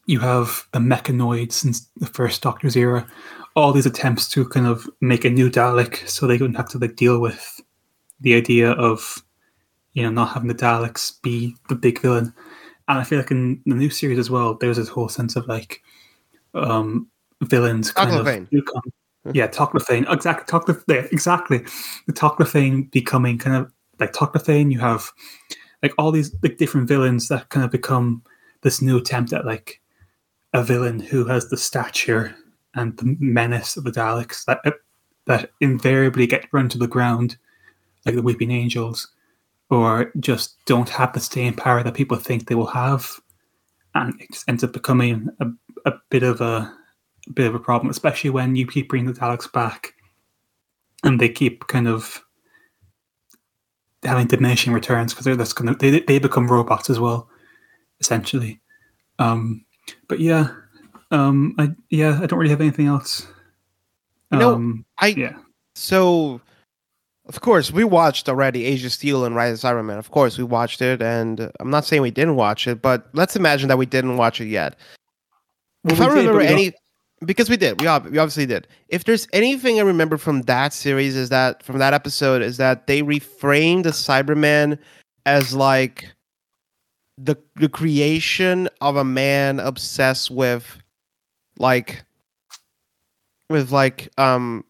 [0.06, 3.06] you have the Mechanoids since the first Doctor's era.
[3.56, 6.78] All these attempts to kind of make a new Dalek, so they wouldn't have to
[6.78, 7.53] like deal with
[8.24, 9.22] the idea of
[9.92, 12.34] you know not having the Daleks be the big villain.
[12.88, 15.46] And I feel like in the new series as well, there's this whole sense of
[15.46, 15.82] like
[16.54, 17.08] um,
[17.42, 18.42] villains kind Toclafane.
[18.42, 18.82] of become
[19.32, 20.10] yeah, Toclafane.
[20.12, 21.58] Exactly, Toclaf- yeah, exactly.
[22.06, 24.70] The Toclafane becoming kind of like Toclafane.
[24.70, 25.10] You have
[25.82, 28.22] like all these like different villains that kind of become
[28.62, 29.80] this new attempt at like
[30.52, 32.34] a villain who has the stature
[32.74, 34.60] and the menace of the Daleks that
[35.26, 37.38] that invariably get run to the ground,
[38.04, 39.08] like the Weeping Angels,
[39.70, 43.20] or just don't have the staying power that people think they will have,
[43.94, 45.46] and it just ends up becoming a,
[45.86, 46.72] a bit of a
[47.32, 49.94] bit of a problem, especially when you keep bringing the Daleks back,
[51.02, 52.22] and they keep kind of
[54.02, 57.28] having diminishing returns because they're that's gonna they they become robots as well,
[58.00, 58.60] essentially.
[59.18, 59.64] Um,
[60.08, 60.48] but yeah,
[61.10, 63.26] um, I yeah I don't really have anything else.
[64.30, 65.36] Um, I yeah,
[65.74, 66.40] so
[67.26, 69.98] of course we watched already Age of Steel and Rise of Cyberman.
[69.98, 73.36] Of course we watched it, and I'm not saying we didn't watch it, but let's
[73.36, 74.76] imagine that we didn't watch it yet.
[75.84, 76.72] Well, if I remember we any,
[77.24, 78.68] because we did, we, ob- we obviously did.
[78.88, 82.86] If there's anything I remember from that series, is that from that episode, is that
[82.86, 84.78] they reframed the Cyberman
[85.26, 86.12] as like
[87.16, 90.78] the the creation of a man obsessed with
[91.58, 92.04] like
[93.48, 94.64] with like um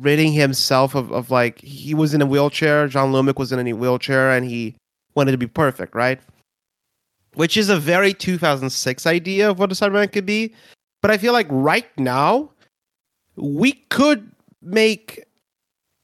[0.00, 3.72] ridding himself of, of like he was in a wheelchair John Lumic was in a
[3.72, 4.74] wheelchair and he
[5.14, 6.20] wanted to be perfect right?
[7.34, 10.54] Which is a very 2006 idea of what a cyberman could be
[11.02, 12.50] but i feel like right now
[13.36, 14.30] we could
[14.62, 15.24] make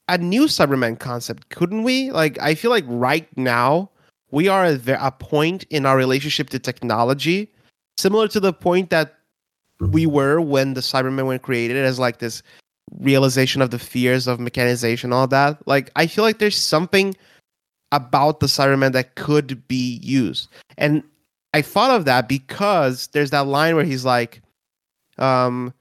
[0.09, 2.11] a new cyberman concept couldn't we?
[2.11, 3.91] Like i feel like right now
[4.31, 7.49] we are at a point in our relationship to technology
[7.97, 9.17] similar to the point that
[9.81, 12.43] we were when the cybermen were created as like this
[12.99, 17.15] realization of the fears of mechanization all that like i feel like there's something
[17.93, 20.49] about the Cyberman that could be used.
[20.79, 21.03] And
[21.53, 24.41] i thought of that because there's that line where he's like
[25.19, 25.75] um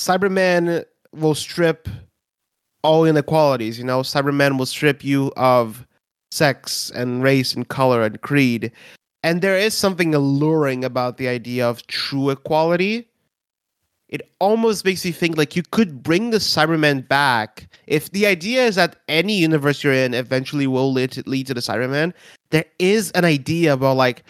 [0.00, 1.88] cybermen will strip
[2.82, 4.00] all inequalities you know?
[4.00, 5.86] Cyberman will strip you of
[6.30, 8.72] sex and race and color and creed.
[9.22, 13.08] And there is something alluring about the idea of true equality
[14.14, 17.66] it almost makes me think like you could bring the Cybermen back.
[17.88, 21.54] If the idea is that any universe you're in eventually will lead to, lead to
[21.54, 22.14] the Cybermen,
[22.50, 24.22] there is an idea about like,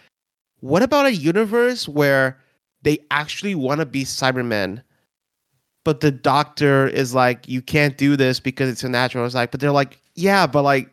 [0.60, 2.38] what about a universe where
[2.80, 4.82] they actually want to be Cybermen,
[5.84, 9.26] but the doctor is like, you can't do this because it's a natural.
[9.26, 10.88] It's like, but they're like, yeah, but like,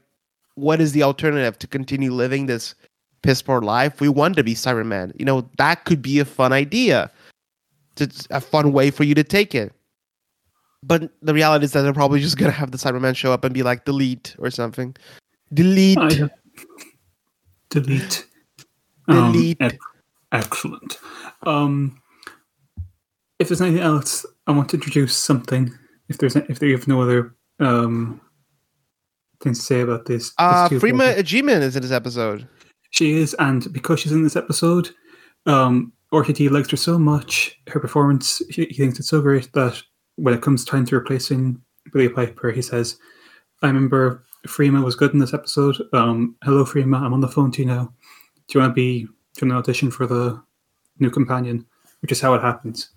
[0.55, 2.75] what is the alternative to continue living this
[3.21, 4.01] piss poor life?
[4.01, 5.17] We want to be Cybermen.
[5.17, 7.09] You know, that could be a fun idea
[8.01, 9.73] it's a fun way for you to take it.
[10.83, 13.53] But the reality is that they're probably just gonna have the Cybermen show up and
[13.53, 14.95] be like, delete or something.
[15.53, 15.97] Delete.
[15.97, 16.29] I-
[17.69, 18.27] delete.
[19.07, 19.57] Um, Delete.
[19.61, 19.79] ec-
[20.31, 20.99] excellent.
[21.43, 22.01] Um,
[23.39, 25.73] if there's anything else, I want to introduce something.
[26.09, 28.21] If there's if they have no other um
[29.41, 32.47] things to say about this, uh, Freema Agyeman is in this episode.
[32.91, 34.89] She is, and because she's in this episode,
[35.45, 39.81] um, RTD likes her so much, her performance, he, he thinks it's so great that
[40.15, 41.61] when it comes time to replacing
[41.93, 42.97] Billie Piper, he says,
[43.61, 45.77] "I remember Freema was good in this episode.
[45.93, 47.01] Um, hello, Freema.
[47.01, 47.93] I'm on the phone to you now.
[48.47, 49.07] Do you want to be?
[49.37, 50.41] doing an audition for the
[50.99, 51.65] new companion?"
[52.01, 52.89] Which is how it happens.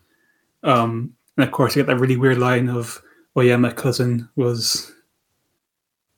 [0.62, 3.00] Um, and of course, you get that really weird line of,
[3.37, 4.92] "Oh yeah, my cousin was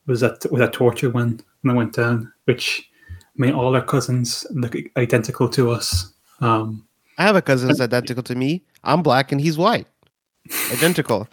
[0.06, 3.84] was that was that torture when when I went down." Which I mean, all our
[3.84, 6.14] cousins look identical to us.
[6.40, 6.86] Um,
[7.18, 8.62] I have a cousin that's identical to me.
[8.84, 9.86] I'm black and he's white.
[10.72, 11.28] Identical.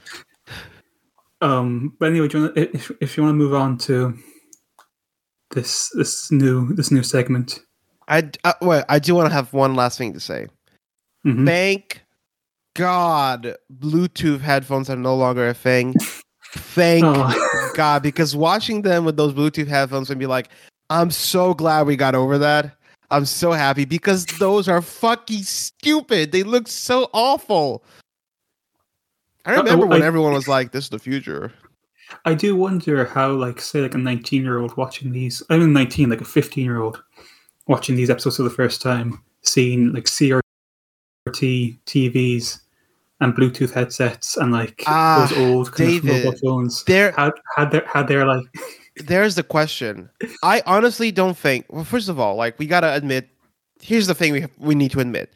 [1.42, 4.18] um, but anyway, do you wanna, if if you want to move on to
[5.52, 7.60] this this new this new segment,
[8.08, 8.84] I, I wait.
[8.90, 10.48] I do want to have one last thing to say.
[11.26, 11.46] Mhm.
[11.46, 12.02] Thank
[12.76, 15.94] God, Bluetooth headphones are no longer a thing.
[16.56, 17.72] Thank Oh.
[17.76, 20.50] God, because watching them with those Bluetooth headphones and be like,
[20.90, 22.76] I'm so glad we got over that.
[23.12, 26.32] I'm so happy because those are fucking stupid.
[26.32, 27.84] They look so awful.
[29.46, 31.52] I Uh, remember when I- everyone was like, "This is the future."
[32.26, 35.74] I do wonder how, like, say, like a 19 year old watching these, I mean,
[35.74, 37.02] 19, like a 15 year old
[37.68, 40.42] watching these episodes for the first time, seeing like CRT
[41.86, 42.60] TVs
[43.20, 46.84] and Bluetooth headsets and like Ah, those old kind of mobile phones.
[46.84, 48.44] There, Had had their had their like
[48.96, 50.10] there's the question.
[50.44, 51.66] I honestly don't think.
[51.70, 53.30] Well, first of all, like we gotta admit,
[53.82, 55.34] here's the thing we we need to admit: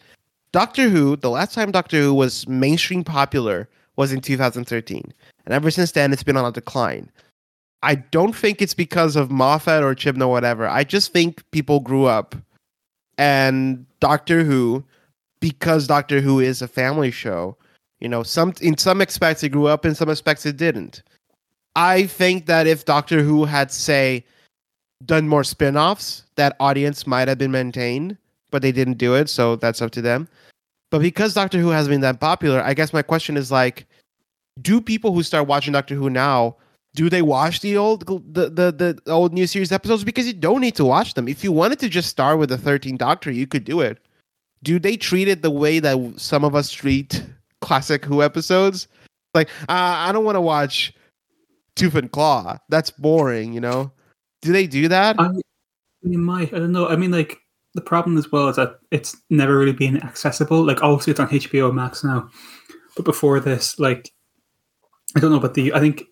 [0.52, 1.16] Doctor Who.
[1.16, 5.14] The last time Doctor Who was mainstream popular was in 2013,
[5.46, 7.10] and ever since then, it's been on a decline.
[7.84, 10.68] I don't think it's because of Moffat or Chibnall or whatever.
[10.68, 12.36] I just think people grew up,
[13.18, 14.84] and Doctor Who,
[15.40, 17.58] because Doctor Who is a family show.
[18.00, 21.02] You know, some in some aspects it grew up, in some aspects it didn't.
[21.78, 24.26] I think that if Doctor Who had, say,
[25.06, 28.18] done more spin offs, that audience might have been maintained,
[28.50, 30.28] but they didn't do it, so that's up to them.
[30.90, 33.86] But because Doctor Who has been that popular, I guess my question is like,
[34.60, 36.56] do people who start watching Doctor Who now,
[36.96, 38.72] do they watch the old the, the,
[39.06, 40.04] the old new series episodes?
[40.04, 41.28] Because you don't need to watch them.
[41.28, 44.00] If you wanted to just start with the 13th Doctor, you could do it.
[44.64, 47.24] Do they treat it the way that some of us treat
[47.62, 48.88] classic Who episodes?
[49.36, 50.92] Like, uh, I don't want to watch
[51.78, 52.58] Tooth and Claw.
[52.70, 53.92] That's boring, you know.
[54.42, 55.16] Do they do that?
[55.20, 55.32] I,
[56.02, 56.88] you might I don't know.
[56.88, 57.40] I mean, like
[57.74, 60.66] the problem as well is that it's never really been accessible.
[60.66, 62.30] Like obviously it's on HBO Max now,
[62.96, 64.12] but before this, like
[65.16, 65.74] I don't know about the.
[65.74, 66.04] I think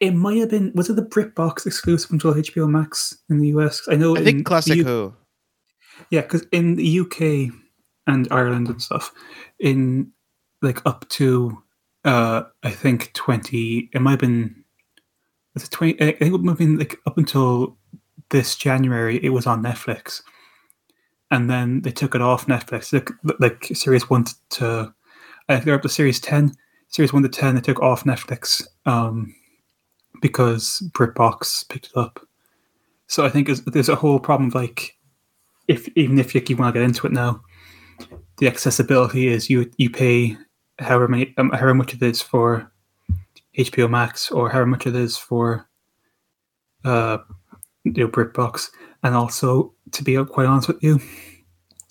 [0.00, 0.72] it might have been.
[0.74, 3.82] Was it the BritBox exclusive until HBO Max in the US?
[3.88, 4.16] I know.
[4.16, 5.14] I in think classic U- Who.
[6.10, 7.52] Yeah, because in the UK
[8.06, 9.12] and Ireland and stuff,
[9.58, 10.12] in
[10.62, 11.62] like up to
[12.04, 13.90] uh I think twenty.
[13.92, 14.64] It might have been.
[15.56, 15.94] Was it twenty?
[16.02, 17.78] I think might like up until
[18.28, 19.18] this January.
[19.24, 20.20] It was on Netflix,
[21.30, 22.92] and then they took it off Netflix.
[22.92, 24.92] Like, like series one to,
[25.48, 26.52] I think they're up to series ten.
[26.88, 29.34] Series one to ten, they took off Netflix um,
[30.20, 32.20] because BritBox picked it up.
[33.06, 34.94] So I think there's, a whole problem of like
[35.68, 37.40] if even if you, you want to get into it now,
[38.36, 40.36] the accessibility is you you pay
[40.80, 42.70] however many um, however much it is for
[43.58, 45.68] HBO Max or however much it is for
[46.84, 47.18] uh
[47.84, 48.68] you know BritBox,
[49.02, 51.00] and also to be quite honest with you,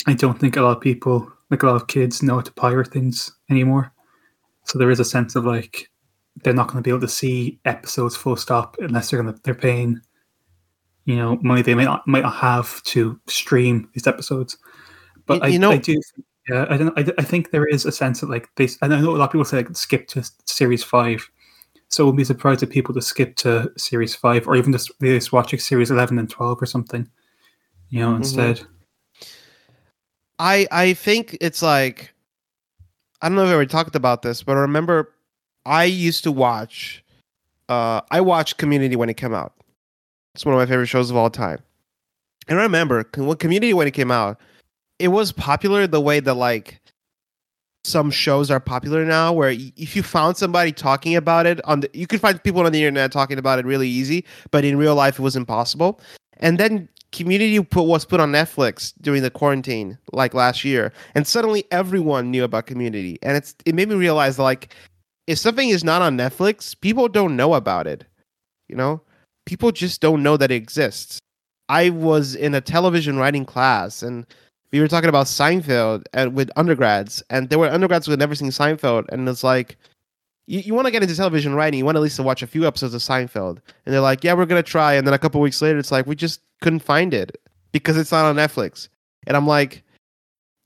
[0.07, 2.51] I don't think a lot of people like a lot of kids know how to
[2.53, 3.91] pirate things anymore.
[4.63, 5.89] So there is a sense of like
[6.43, 9.39] they're not going to be able to see episodes full stop unless they're going to
[9.43, 10.01] they're paying
[11.05, 14.57] you know money they might not might not have to stream these episodes.
[15.25, 15.99] But You- I, you know- I do
[16.49, 18.99] yeah I don't I, I think there is a sense that like they and I
[19.01, 21.27] know a lot of people say like skip to series five.
[21.95, 24.91] So I wouldn't be surprised if people just skip to series five or even just
[25.01, 27.09] just watch like series eleven and twelve or something.
[27.87, 28.59] You know, instead.
[30.37, 32.13] I I think it's like
[33.21, 35.13] I don't know if I ever talked about this, but I remember
[35.65, 37.01] I used to watch
[37.69, 39.53] uh I watched Community when it came out.
[40.33, 41.59] It's one of my favorite shows of all time.
[42.49, 44.37] And I remember when Community when it came out,
[44.99, 46.81] it was popular the way that like
[47.85, 51.89] some shows are popular now where if you found somebody talking about it on the
[51.93, 54.95] you could find people on the internet talking about it really easy, but in real
[54.95, 55.99] life it was impossible.
[56.37, 61.25] And then Community put was put on Netflix during the quarantine, like last year, and
[61.25, 64.75] suddenly everyone knew about Community, and it's it made me realize like
[65.27, 68.03] if something is not on Netflix, people don't know about it.
[68.67, 69.01] You know,
[69.45, 71.19] people just don't know that it exists.
[71.69, 74.25] I was in a television writing class, and
[74.71, 78.35] we were talking about Seinfeld and with undergrads, and there were undergrads who had never
[78.35, 79.77] seen Seinfeld, and it's like.
[80.47, 82.45] You, you want to get into television writing, you want at least to watch a
[82.45, 83.57] few episodes of Seinfeld.
[83.83, 84.93] And they're like, yeah, we're to try.
[84.93, 87.41] And then a couple weeks later, it's like, we just couldn't find it
[87.71, 88.87] because it's not on Netflix.
[89.25, 89.83] And I'm like,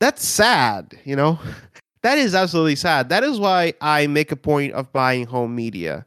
[0.00, 1.38] that's sad, you know?
[2.02, 3.08] that is absolutely sad.
[3.08, 6.04] That is why I make a point of buying home media.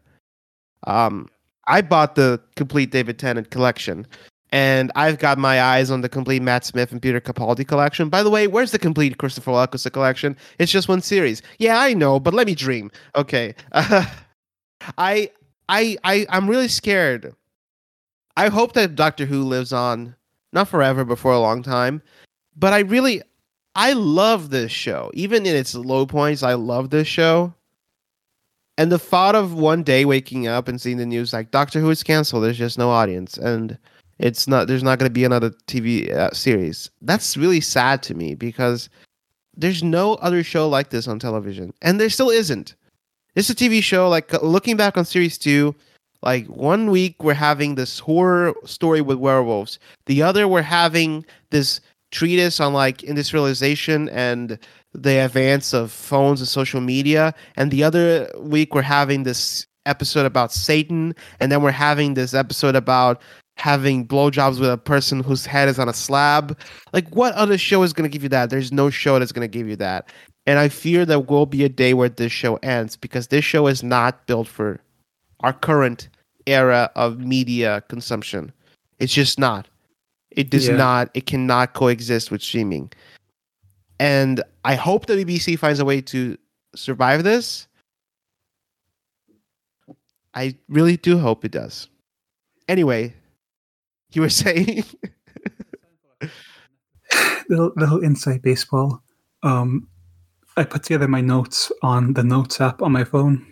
[0.87, 1.29] Um,
[1.67, 4.05] I bought the complete David Tennant collection,
[4.53, 8.07] and I've got my eyes on the complete Matt Smith and Peter Capaldi collection.
[8.07, 10.37] By the way, where's the complete Christopher Eccleston collection?
[10.59, 11.41] It's just one series.
[11.57, 12.91] Yeah, I know, but let me dream.
[13.15, 14.07] Okay, I,
[14.97, 17.35] I, I, I'm really scared.
[18.37, 20.15] I hope that Doctor Who lives on,
[20.51, 22.03] not forever, but for a long time.
[22.55, 23.23] But I really,
[23.73, 25.09] I love this show.
[25.15, 27.55] Even in its low points, I love this show.
[28.77, 31.89] And the thought of one day waking up and seeing the news like Doctor Who
[31.89, 33.79] is canceled, there's just no audience, and
[34.19, 36.89] it's not there's not going to be another TV uh, series.
[37.01, 38.89] That's really sad to me because
[39.55, 42.75] there's no other show like this on television, and there still isn't.
[43.35, 44.09] It's a TV show.
[44.09, 45.75] Like looking back on series two,
[46.21, 51.81] like one week we're having this horror story with werewolves, the other we're having this
[52.11, 54.57] treatise on like industrialization and
[54.93, 57.33] the advance of phones and social media.
[57.57, 61.13] And the other week, we're having this episode about Satan.
[61.39, 63.21] And then we're having this episode about
[63.57, 66.57] having blowjobs with a person whose head is on a slab.
[66.91, 68.49] Like, what other show is going to give you that?
[68.49, 70.09] There's no show that's going to give you that.
[70.45, 73.67] And I fear there will be a day where this show ends because this show
[73.67, 74.79] is not built for
[75.41, 76.09] our current
[76.45, 78.51] era of media consumption.
[78.99, 79.67] It's just not.
[80.31, 80.75] It does Yeah.
[80.75, 82.91] not, it cannot coexist with streaming.
[83.99, 86.37] And I hope the BBC finds a way to
[86.75, 87.67] survive this.
[90.33, 91.87] I really do hope it does.
[92.67, 93.13] Anyway,
[94.15, 94.83] you were saying
[97.49, 99.01] little inside baseball.
[99.43, 99.87] Um,
[100.55, 103.45] I put together my notes on the notes app on my phone,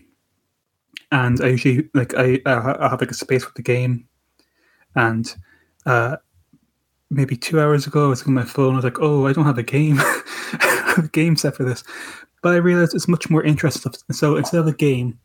[1.12, 4.07] and I usually like I I I have like a space with the game,
[4.95, 5.34] and
[5.86, 6.18] uh,
[7.09, 8.74] maybe two hours ago I was on my phone.
[8.74, 9.99] I was like, oh, I don't have a game,
[10.97, 11.84] a game set for this,
[12.41, 13.93] but I realized it's much more interesting.
[14.12, 15.20] So instead of a game,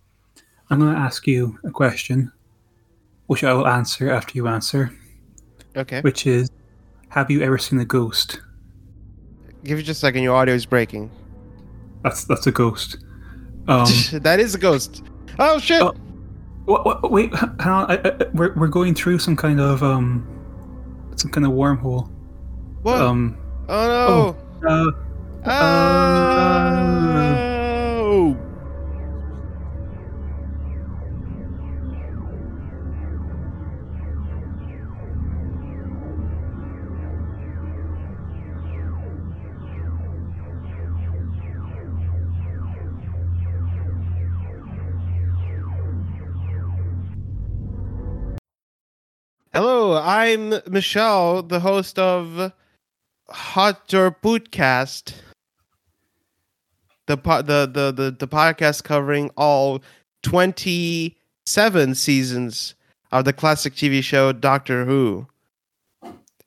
[0.71, 2.33] I'm going to ask you a question,
[3.27, 4.93] which I will answer after you answer,
[5.77, 6.01] Okay.
[6.01, 6.51] which is,
[7.11, 8.41] have you ever seen a ghost?
[9.65, 11.11] Give it just a second, your audio is breaking.
[12.03, 12.99] That's that's a ghost.
[13.69, 15.03] Um, that is a ghost.
[15.39, 15.83] Oh shit!
[15.83, 15.95] Oh.
[16.65, 17.57] what, what, wait, on.
[17.91, 20.27] I, I, we're we're going through some kind of um,
[21.17, 22.09] some kind of wormhole.
[22.83, 23.01] what?
[23.01, 23.37] Um,
[23.69, 24.93] oh no!
[25.45, 27.56] uh, Oh!
[50.07, 52.53] I'm Michelle, the host of
[53.29, 55.15] Hot or Bootcast
[57.07, 59.83] the po- the the the the podcast covering all
[60.23, 62.77] 27 seasons
[63.11, 65.27] of the classic TV show Doctor Who.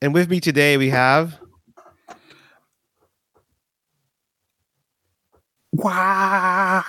[0.00, 1.38] And with me today we have
[5.72, 6.80] wah!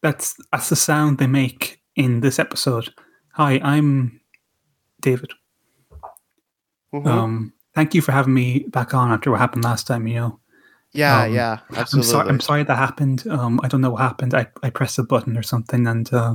[0.00, 2.94] That's that's the sound they make in this episode.
[3.34, 4.17] Hi, I'm
[5.00, 5.32] David.
[6.94, 7.06] Mhm.
[7.06, 10.06] Um, thank you for having me back on after what happened last time.
[10.06, 10.40] You know,
[10.92, 12.10] yeah, um, yeah, I'm absolutely.
[12.10, 12.28] sorry.
[12.28, 13.26] I'm sorry that happened.
[13.28, 14.34] Um, I don't know what happened.
[14.34, 16.34] I I pressed a button or something, and uh,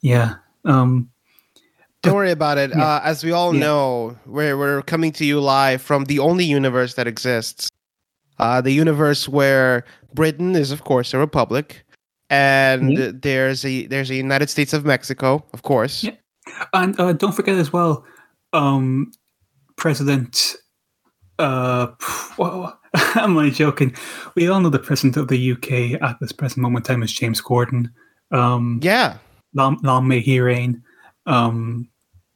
[0.00, 0.34] yeah.
[0.64, 1.08] Um,
[2.02, 2.70] Don't worry about it.
[2.70, 2.82] Yeah.
[2.84, 3.60] Uh, as we all Yeah.
[3.60, 7.68] know, we're we're coming to you live from the only universe that exists.
[8.38, 11.84] Uh, the universe where Britain is, of course, a republic,
[12.28, 13.22] and Mhm.
[13.22, 16.02] there's a there's a United States of Mexico, of course.
[16.02, 16.16] Yeah.
[16.72, 18.04] And uh, don't forget as well,
[18.52, 19.12] um,
[19.76, 20.56] President.
[21.38, 21.88] Uh,
[23.16, 23.94] am I joking?
[24.34, 27.12] We all know the president of the UK at this present moment in time is
[27.12, 27.92] James Gordon.
[28.30, 29.18] Um, yeah.
[29.54, 30.82] long, long may he reign.
[31.26, 31.88] Um,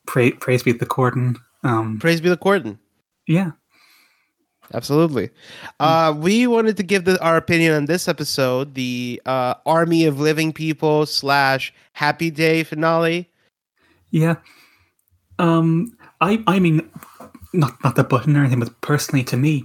[0.07, 1.36] pray, praise be the Gordon.
[1.62, 2.78] Um, Praise be the Gordon.
[3.26, 3.50] yeah,
[4.74, 5.30] Absolutely.
[5.78, 10.20] Uh, we wanted to give the, our opinion on this episode, the uh, Army of
[10.20, 13.30] Living People slash Happy Day finale.
[14.11, 14.36] Yeah.
[15.38, 16.88] Um, I, I mean,
[17.52, 19.64] not not the button or anything, but personally to me,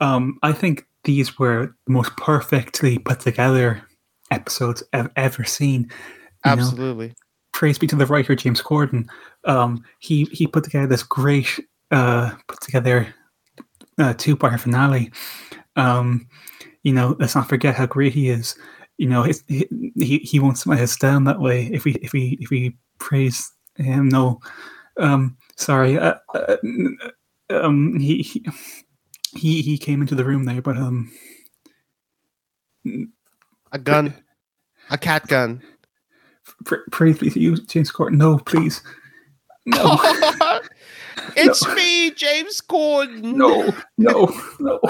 [0.00, 3.82] um, I think these were the most perfectly put together
[4.30, 5.82] episodes I've ever seen.
[6.44, 7.14] You know, Absolutely.
[7.52, 9.06] praise be to the writer James Corden.
[9.44, 11.60] Um, he he put together this great
[11.90, 13.14] uh, put together
[13.98, 15.12] uh, two part finale.
[15.76, 16.28] Um,
[16.82, 18.56] you know, let's not forget how great he is.
[18.98, 22.12] You know, his, he he he won't let us down that way if we if
[22.12, 24.08] we if we praise him.
[24.08, 24.40] No,
[24.98, 25.98] um, sorry.
[25.98, 26.56] Uh, uh,
[27.50, 28.22] um, he,
[29.36, 31.10] he he came into the room there, but um,
[33.72, 34.14] A gun.
[34.90, 35.62] A cat gun.
[36.64, 38.12] Pr- pray please use James Court.
[38.12, 38.82] No, please.
[39.64, 39.96] No,
[41.36, 43.22] it's me, James Corden.
[43.22, 44.80] no, no, no.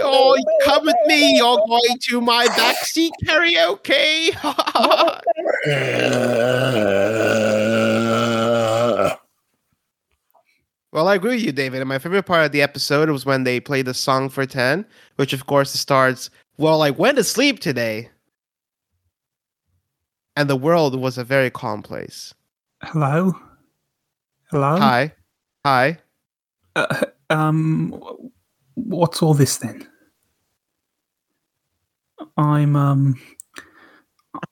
[0.00, 1.36] Oh, come with me.
[1.36, 4.32] You're going to my backseat karaoke.
[10.92, 11.80] well, I agree with you, David.
[11.80, 14.84] And my favorite part of the episode was when they played the song for 10,
[15.16, 18.10] which of course starts, Well, I went to sleep today.
[20.36, 22.32] And the world was a very calm place.
[22.82, 23.32] Hello,
[24.50, 24.76] hello.
[24.78, 25.12] Hi.
[25.64, 25.98] Hi.
[26.76, 27.94] Uh, um,
[28.74, 29.86] what's all this then?
[32.36, 33.20] I'm um,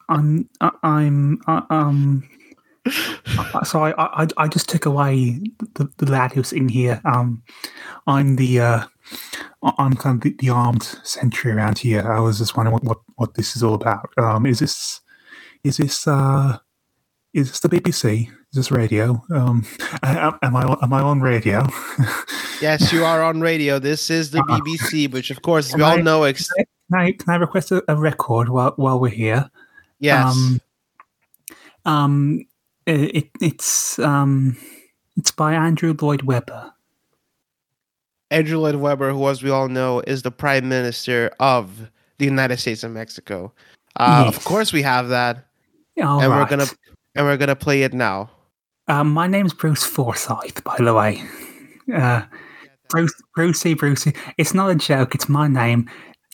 [0.08, 2.28] I'm I- I'm um.
[3.64, 5.40] So I, I I just took away
[5.74, 7.00] the, the lad who's in here.
[7.04, 7.42] Um,
[8.06, 8.86] I'm the uh,
[9.62, 12.12] I- I'm kind of the, the armed sentry around here.
[12.12, 14.08] I was just wondering what, what, what this is all about.
[14.18, 15.00] Um, is this
[15.64, 16.58] is this uh,
[17.34, 18.30] is this the BBC?
[18.56, 19.22] Is this radio?
[19.30, 19.66] Um,
[20.02, 21.66] am am I on, am I on radio?
[22.62, 23.78] Yes, you are on radio.
[23.78, 24.60] This is the Uh-uh.
[24.60, 26.22] BBC, which of course we all I- know.
[26.22, 26.64] Ex- Can
[26.98, 29.50] I, can I request a, a record while while we're here?
[29.98, 30.34] yes.
[30.34, 30.60] Um,
[31.84, 32.46] um,
[32.86, 34.56] it, it it's um,
[35.18, 36.72] it's by Andrew Lloyd Webber.
[38.30, 42.56] Andrew Lloyd Webber, who, as we all know, is the Prime Minister of the United
[42.58, 43.52] States of Mexico.
[43.96, 45.44] Uh, Of course, we have that,
[45.98, 46.26] and right.
[46.28, 46.66] we're gonna
[47.14, 48.30] and we're gonna play it now.
[48.88, 51.22] Um, my name's Bruce Forsyth, by the way.
[51.92, 52.22] Uh,
[52.88, 54.14] Bruce, Brucey, Brucey.
[54.38, 55.14] It's not a joke.
[55.14, 55.90] It's my name.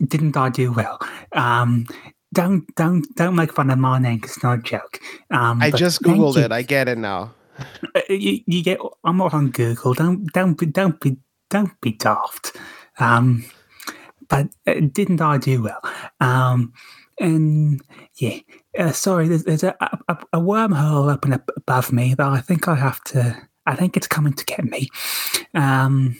[0.07, 0.99] Didn't I do well?
[1.33, 1.87] Um,
[2.35, 4.21] don't, don't, don't make fun of my name.
[4.21, 5.01] 'cause It's not a joke.
[5.31, 6.43] Um, I just googled you.
[6.43, 6.53] it.
[6.53, 7.35] I get it now.
[7.95, 8.79] Uh, you, you get.
[9.05, 9.95] I'm not on Google.
[9.95, 11.17] Don't, don't be, don't be,
[11.51, 12.57] don't be daft.
[12.99, 13.45] Um,
[14.29, 15.81] but uh, didn't I do well?
[16.21, 16.73] Um,
[17.21, 17.81] and
[18.17, 18.39] yeah,
[18.79, 19.29] uh, sorry.
[19.29, 19.75] There's, there's a,
[20.09, 23.37] a, a wormhole open up above me that I think I have to.
[23.67, 24.89] I think it's coming to get me.
[25.55, 26.17] Um,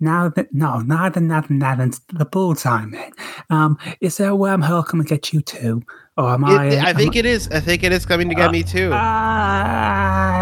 [0.00, 3.12] now that no, now than that, now than the bullseye, man.
[3.50, 5.82] Um, is there a wormhole coming to get you too,
[6.16, 6.66] or am I?
[6.66, 7.48] It- I am think it is.
[7.48, 8.90] I think it is coming to get me too.
[8.92, 10.36] Ah.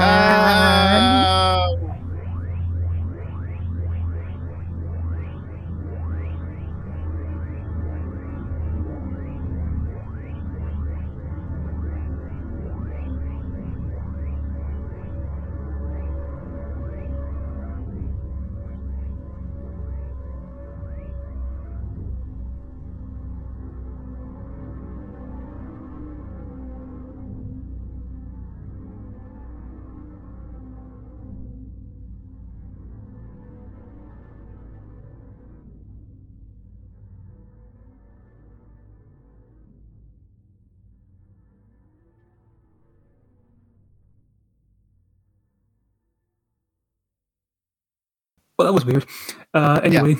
[48.58, 49.06] Well, that was weird.
[49.52, 50.16] Uh, anyway,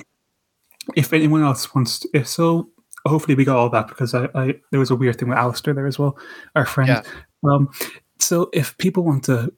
[0.97, 2.69] if anyone else wants, to, if so,
[3.07, 5.75] hopefully we got all that because I, I there was a weird thing with Alistair
[5.75, 6.19] there as well,
[6.55, 6.89] our friend.
[6.89, 7.03] Yeah.
[7.51, 7.71] Um,
[8.19, 9.53] so if people want to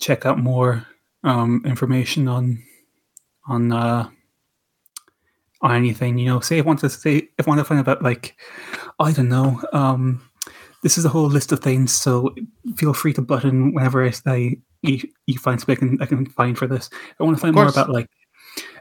[0.00, 0.86] check out more
[1.22, 2.62] um, information on
[3.48, 4.08] on uh,
[5.62, 8.36] on anything, you know, say if want to say if want to find out like
[8.98, 10.28] I don't know, um,
[10.82, 11.92] this is a whole list of things.
[11.92, 12.34] So
[12.76, 14.58] feel free to button whenever I say
[14.88, 16.90] you, you find something I can, I can find for this.
[17.18, 18.08] I want to find more about like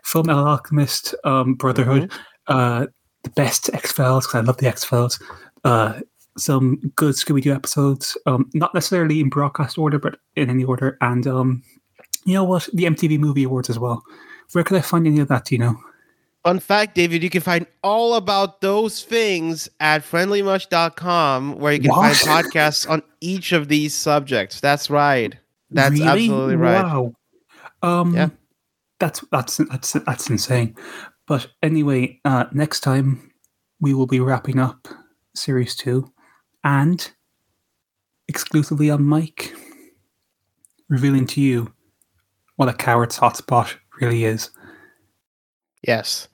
[0.06, 2.12] Fullmetal Alchemist, um, Brotherhood,
[2.48, 2.88] uh,
[3.24, 5.22] the best X Files because I love the X Files.
[5.64, 6.02] Uh,
[6.38, 10.98] some good Scooby Doo episodes, um, not necessarily in broadcast order, but in any order.
[11.02, 11.64] And um,
[12.26, 12.68] you know what?
[12.74, 14.04] The MTV Movie Awards as well.
[14.52, 15.46] Where could I find any of that?
[15.46, 15.78] Do you know?
[16.44, 21.90] Fun fact, David, you can find all about those things at friendlymush.com where you can
[21.92, 22.18] What?
[22.18, 24.60] find podcasts on each of these subjects.
[24.60, 25.38] That's right.
[25.74, 26.08] That's Really?
[26.26, 26.84] absolutely right.
[26.84, 27.14] Wow.
[27.82, 28.30] Um, Yeah.
[29.00, 30.76] That's that's that's that's insane.
[31.28, 33.32] But anyway, uh, next time
[33.82, 34.88] we will be wrapping up
[35.36, 36.14] series two,
[36.64, 37.12] and
[38.28, 39.54] exclusively on Mike,
[40.90, 41.74] revealing to you
[42.56, 44.52] what a coward's hotspot really is.
[45.86, 46.28] Yes.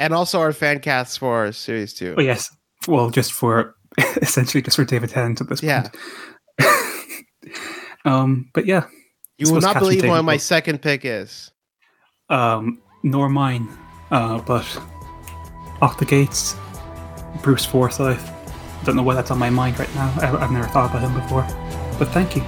[0.00, 2.14] And also our fan casts for series two.
[2.16, 2.50] Oh yes,
[2.86, 3.76] well, just for
[4.22, 5.82] essentially just for David Tennant at this Yeah.
[5.82, 5.96] point.
[8.04, 8.86] Um, but yeah,
[9.38, 10.40] You will not believe what my Book.
[10.40, 11.50] second pick is.
[12.30, 13.68] um, nor mine.
[14.10, 14.64] Uh, but
[15.82, 16.56] off the gates,
[17.42, 18.30] Bruce Forsyth.
[18.84, 20.12] Don't know why that's on my mind right now.
[20.20, 21.42] I, I've never thought about him before.
[21.98, 22.42] But thank you.